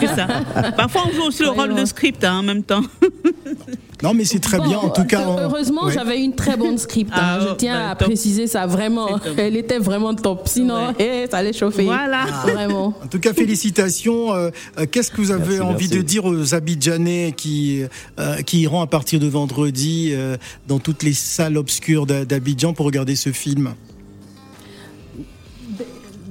c'est 0.00 0.06
ça. 0.08 0.26
Parfois, 0.76 1.02
on 1.10 1.14
joue 1.14 1.22
aussi 1.28 1.42
le 1.42 1.50
rôle 1.50 1.74
de 1.74 1.84
script 1.84 2.22
hein, 2.24 2.38
en 2.38 2.42
même 2.42 2.62
temps. 2.62 2.82
Non, 4.02 4.14
mais 4.14 4.24
c'est 4.24 4.38
très 4.38 4.58
bien. 4.60 4.78
En 4.78 4.88
tout 4.88 5.04
cas, 5.04 5.28
on- 5.28 5.38
Heureusement, 5.38 5.84
ouais. 5.84 5.92
j'avais 5.92 6.22
une 6.22 6.34
très 6.34 6.56
bonne 6.56 6.78
script. 6.78 7.10
hein. 7.14 7.20
Ah, 7.20 7.38
je 7.46 7.54
tiens 7.56 7.78
bah, 7.78 7.90
à 7.90 7.96
top. 7.96 8.08
préciser 8.08 8.46
ça 8.46 8.66
vraiment. 8.66 9.20
Elle 9.36 9.56
était 9.58 9.78
vraiment 9.78 10.14
top. 10.14 10.48
Sinon, 10.48 10.94
eh, 10.98 11.26
ça 11.30 11.36
allait 11.36 11.52
chauffer. 11.52 11.82
Voilà. 11.82 12.24
Vraiment. 12.44 12.94
En 13.04 13.06
tout 13.08 13.18
cas, 13.20 13.34
félicitations. 13.34 14.32
Euh, 14.34 14.48
euh, 14.78 14.86
Qu'est-ce 14.90 15.10
que 15.10 15.18
vous 15.20 15.30
avez 15.32 15.42
Merci, 15.58 15.60
envie 15.60 15.84
merci. 15.84 15.96
de 15.98 16.00
dire 16.02 16.24
aux 16.24 16.54
Abidjanais 16.54 17.34
qui, 17.36 17.82
euh, 18.18 18.36
qui 18.40 18.60
iront 18.62 18.80
à 18.80 18.86
partir 18.86 19.20
de 19.20 19.26
vendredi 19.28 20.12
euh, 20.14 20.38
dans 20.66 20.78
toutes 20.78 21.02
les 21.02 21.12
salles 21.12 21.58
obscures 21.58 22.06
d'A- 22.06 22.24
d'Abidjan 22.24 22.72
pour 22.72 22.86
regarder 22.86 23.16
ce 23.16 23.32
film? 23.32 23.74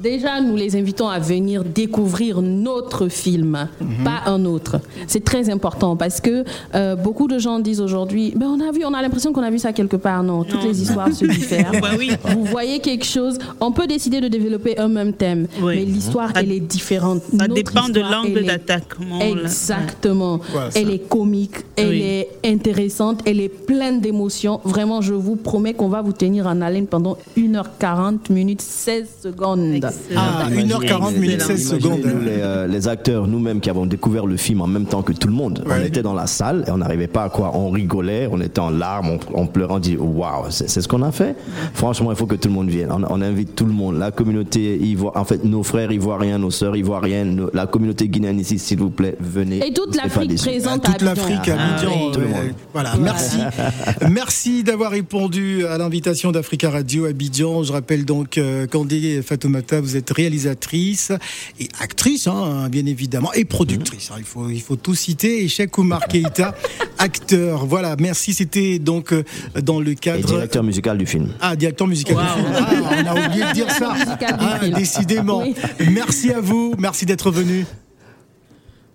Déjà, 0.01 0.39
nous 0.39 0.55
les 0.55 0.77
invitons 0.77 1.09
à 1.09 1.19
venir 1.19 1.63
découvrir 1.65 2.41
notre 2.41 3.09
film, 3.09 3.67
Mhm. 3.81 4.03
pas 4.05 4.21
un 4.31 4.45
autre. 4.45 4.77
C'est 5.07 5.23
très 5.25 5.49
important 5.49 5.97
parce 5.97 6.21
que 6.21 6.45
euh, 6.73 6.95
beaucoup 6.95 7.27
de 7.27 7.37
gens 7.37 7.59
disent 7.59 7.81
aujourd'hui, 7.81 8.33
ben 8.35 8.47
on 8.47 8.61
a 8.65 8.71
vu, 8.71 8.85
on 8.85 8.93
a 8.93 9.01
l'impression 9.01 9.33
qu'on 9.33 9.43
a 9.43 9.49
vu 9.51 9.59
ça 9.59 9.73
quelque 9.73 9.97
part. 9.97 10.23
Non, 10.23 10.43
toutes 10.45 10.63
les 10.63 10.81
histoires 10.81 11.11
se 11.13 11.25
diffèrent. 11.25 11.71
Bah 11.81 11.89
oui. 11.97 12.11
Vous 12.33 12.45
voyez 12.45 12.79
quelque 12.79 13.05
chose, 13.05 13.37
on 13.59 13.71
peut 13.71 13.87
décider 13.87 14.21
de 14.21 14.27
développer 14.29 14.77
un 14.79 14.87
même 14.87 15.11
thème, 15.13 15.47
Oui. 15.61 15.75
mais 15.77 15.85
l'histoire, 15.85 16.31
elle 16.35 16.51
est 16.51 16.59
différente. 16.61 17.21
Ça 17.23 17.47
Notre 17.47 17.53
dépend 17.53 17.89
de 17.89 17.99
l'angle 17.99 18.45
d'attaque. 18.45 18.93
Exactement. 19.21 20.39
Voilà, 20.51 20.69
elle 20.75 20.91
est 20.91 21.07
comique, 21.09 21.55
elle 21.75 21.89
Oui. 21.89 22.01
est 22.01 22.29
intéressante, 22.45 23.21
elle 23.25 23.39
est 23.41 23.49
pleine 23.49 23.99
d'émotions. 24.01 24.61
Vraiment, 24.63 25.01
je 25.01 25.13
vous 25.13 25.35
promets 25.35 25.73
qu'on 25.73 25.89
va 25.89 26.01
vous 26.01 26.13
tenir 26.13 26.47
en 26.47 26.61
haleine 26.61 26.87
pendant 26.87 27.17
1h40 27.35 28.29
minutes 28.29 28.61
16 28.61 29.07
secondes. 29.23 29.79
Ah, 30.15 30.47
1h40 30.49 31.17
minutes 31.17 31.41
16 31.41 31.67
secondes. 31.69 31.99
Imaginez, 31.99 32.13
nous, 32.13 32.21
les, 32.25 32.31
euh, 32.41 32.67
les 32.67 32.87
acteurs, 32.87 33.27
nous-mêmes 33.27 33.59
qui 33.59 33.69
avons 33.69 33.85
découvert 33.85 34.25
le 34.25 34.37
film 34.37 34.61
en 34.61 34.67
même 34.67 34.85
temps 34.85 35.01
que 35.01 35.13
tout 35.13 35.27
le 35.27 35.33
monde, 35.33 35.63
Ouais. 35.65 35.75
on 35.81 35.85
était 35.85 36.01
dans 36.01 36.13
la 36.13 36.27
salle 36.27 36.63
et 36.67 36.71
on 36.71 36.77
n'arrivait 36.77 37.07
pas 37.07 37.23
à 37.23 37.29
quoi? 37.29 37.51
On 37.55 37.69
rigolait, 37.69 38.27
on 38.31 38.39
était 38.41 38.59
en 38.59 38.69
larmes, 38.69 39.17
on, 39.33 39.41
on 39.41 39.47
pleurait, 39.47 39.73
on 39.73 39.79
dit 39.79 39.97
waouh, 39.97 40.45
c'est 40.49 40.67
ce 40.69 40.87
qu'on 40.87 41.01
a 41.01 41.11
fait. 41.11 41.35
Franchement, 41.73 42.11
il 42.11 42.17
faut 42.17 42.25
que 42.25 42.35
tout 42.35 42.47
le 42.47 42.53
monde 42.53 42.69
vienne. 42.69 42.89
On, 42.91 43.03
on 43.09 43.21
invite 43.21 43.55
tout 43.55 43.65
le 43.65 43.73
monde, 43.73 43.97
la 43.97 44.11
communauté 44.11 44.77
ivoire, 44.77 45.15
en 45.17 45.25
fait, 45.25 45.43
nos 45.43 45.63
frères 45.63 45.91
ivoiriens, 45.91 46.37
nos 46.37 46.51
sœurs 46.51 46.75
ivoiriennes, 46.75 47.35
nos- 47.35 47.49
la 47.53 47.67
communauté 47.67 48.07
guinéenne 48.07 48.39
ici, 48.39 48.59
s'il 48.59 48.79
vous 48.79 48.89
plaît, 48.89 49.15
venez. 49.19 49.65
Et 49.67 49.73
toute 49.73 49.95
l'Afrique 49.95 50.35
présente 50.37 50.87
à 50.87 50.93
toute 50.93 51.07
Abidjan. 51.07 51.29
l'Afrique 51.29 51.49
à 51.49 51.55
Ah, 51.59 51.73
Abidjan. 51.75 51.91
oui, 51.95 52.11
tout 52.13 52.19
le 52.19 52.25
ouais. 52.27 52.31
monde. 52.31 52.53
Voilà, 52.73 52.93
merci. 53.01 53.37
merci 54.09 54.63
d'avoir 54.63 54.91
répondu 54.91 55.65
à 55.65 55.77
l'invitation 55.77 56.31
d'Africa 56.31 56.69
Radio 56.69 57.05
Abidjan. 57.05 57.63
Je 57.63 57.71
rappelle 57.73 58.05
donc 58.05 58.37
euh, 58.37 58.67
Candé 58.67 59.21
Fatoumata, 59.21 59.68
vous 59.75 59.95
êtes 59.97 60.09
réalisatrice 60.11 61.11
et 61.59 61.67
actrice, 61.79 62.27
hein, 62.27 62.67
bien 62.69 62.85
évidemment, 62.85 63.31
et 63.33 63.45
productrice. 63.45 64.09
hein, 64.11 64.15
il, 64.19 64.23
faut, 64.25 64.49
il 64.49 64.61
faut 64.61 64.75
tout 64.75 64.95
citer. 64.95 65.43
Et 65.43 65.47
Cheikh 65.47 65.77
Oumar 65.77 66.07
Keïta, 66.07 66.55
acteur. 66.97 67.65
Voilà, 67.65 67.95
merci. 67.99 68.33
C'était 68.33 68.79
donc 68.79 69.13
euh, 69.13 69.23
dans 69.61 69.79
le 69.79 69.91
Et 69.91 69.95
cadre. 69.95 70.25
directeur 70.27 70.63
musical 70.63 70.97
du 70.97 71.05
film. 71.05 71.29
Ah, 71.41 71.55
directeur 71.55 71.87
musical. 71.87 72.15
du 72.17 72.21
film. 72.41 72.53
Ah, 72.55 72.69
on 73.03 73.05
a 73.17 73.27
oublié 73.27 73.43
de 73.45 73.53
dire 73.53 73.71
ça. 73.71 73.93
Musical 73.93 74.37
du 74.37 74.45
Ah, 74.47 74.59
film. 74.59 74.73
décidément. 74.75 75.41
Oui. 75.41 75.55
Merci 75.91 76.31
à 76.31 76.39
vous. 76.39 76.73
Merci 76.77 77.05
d'être 77.05 77.31
venu. 77.31 77.65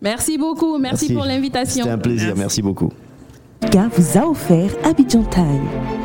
Merci 0.03 0.37
beaucoup, 0.37 0.77
merci, 0.79 1.13
pour 1.15 1.25
l'invitation. 1.25 1.85
C'était 1.85 1.95
un 1.95 1.99
plaisir, 1.99 2.27
Merci. 2.29 2.39
merci 2.41 2.63
beaucoup. 2.63 2.93
Car 3.71 3.89
vous 3.97 4.19
a 4.19 4.27
offert 4.29 4.71
Abidjan 4.85 5.25
Time. 5.25 6.04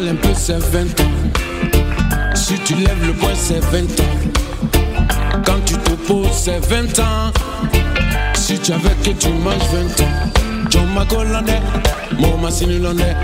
Parles 0.00 0.08
un 0.08 0.16
peu, 0.16 0.34
c'est 0.34 0.58
20 0.58 1.00
ans. 1.00 2.34
Si 2.34 2.54
tu 2.60 2.74
lèves 2.74 3.06
le 3.06 3.12
poing, 3.12 3.34
c'est 3.34 3.60
20 3.60 4.00
ans. 4.00 5.42
Quand 5.44 5.60
tu 5.64 5.74
te 5.74 5.90
poses, 5.90 6.32
c'est 6.32 6.58
20 6.66 6.98
ans. 7.00 7.32
Si 8.34 8.58
tu 8.58 8.72
avais 8.72 8.94
que 9.04 9.10
tu 9.10 9.28
manges 9.28 9.68
20 9.72 10.04
ans. 10.04 10.70
John 10.70 10.86
Macolandais, 10.94 11.60
mon 12.18 12.38
Massinulandais. 12.38 13.16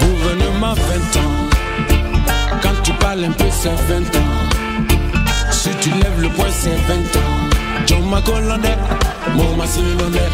Gouvernement 0.00 0.74
20 0.74 1.20
ans. 1.20 2.60
Quand 2.62 2.82
tu 2.82 2.92
parles 2.94 3.24
un 3.24 3.32
peu, 3.32 3.46
c'est 3.50 3.70
20 3.70 4.16
ans. 4.16 4.90
Si 5.50 5.70
tu 5.80 5.90
lèves 5.90 6.20
le 6.20 6.28
poing, 6.28 6.50
c'est 6.50 6.70
20 6.70 6.94
ans. 6.94 7.86
John 7.86 8.08
Macolandais, 8.08 8.76
mon 9.34 9.56
Massinulandais. 9.56 10.30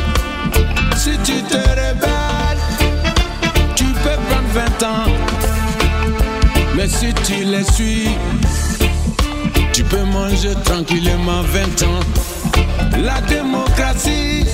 Si 0.97 1.11
tu 1.25 1.42
te 1.42 1.57
peux 1.77 2.32
prendre 4.83 4.83
20 4.83 4.87
ans. 4.87 5.11
Mais 6.75 6.88
si 6.88 7.12
tu 7.25 7.45
les 7.45 7.64
suis, 7.73 8.09
tu 9.73 9.85
peux 9.85 10.05
manger 10.05 10.55
tranquillement 10.64 11.42
20 11.42 11.83
ans. 11.85 12.01
La 13.03 13.21
démocratie 13.23 14.45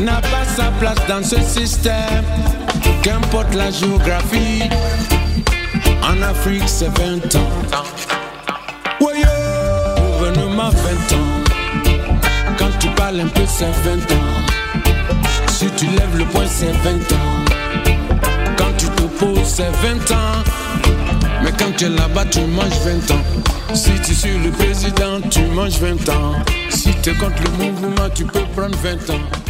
n'a 0.00 0.20
pas 0.20 0.44
sa 0.56 0.70
place 0.78 0.98
dans 1.08 1.22
ce 1.22 1.40
système. 1.40 2.24
Qu'importe 3.02 3.54
la 3.54 3.70
géographie, 3.70 4.62
en 6.02 6.22
Afrique 6.22 6.64
c'est 6.66 6.90
20 6.98 7.36
ans. 7.36 7.50
Woyo, 9.00 9.26
gouvernement 10.18 10.70
20 10.70 11.16
ans. 11.16 11.32
Quand 12.58 12.70
tu 12.78 12.88
parles 12.90 13.20
un 13.20 13.26
peu, 13.26 13.42
c'est 13.46 13.64
20 13.64 13.94
ans. 14.12 14.32
Si 15.48 15.66
tu 15.76 15.86
lèves 15.86 16.16
le 16.16 16.24
poing, 16.26 16.46
c'est 16.46 16.72
20 16.84 17.12
ans. 17.12 17.51
Poses, 19.08 19.38
c'est 19.44 19.70
20 19.70 20.10
ans. 20.12 20.42
Mais 21.42 21.52
quand 21.58 21.72
tu 21.76 21.86
es 21.86 21.88
là-bas, 21.88 22.24
tu 22.26 22.40
manges 22.40 22.78
20 22.84 23.14
ans. 23.14 23.24
Si 23.74 23.90
tu 24.04 24.14
suis 24.14 24.38
le 24.38 24.50
président, 24.50 25.20
tu 25.30 25.42
manges 25.46 25.78
20 25.78 26.08
ans. 26.10 26.34
Si 26.70 26.90
tu 27.02 27.10
es 27.10 27.14
contre 27.14 27.42
le 27.42 27.64
mouvement, 27.64 28.08
tu 28.14 28.24
peux 28.24 28.44
prendre 28.54 28.76
20 28.78 29.10
ans. 29.14 29.41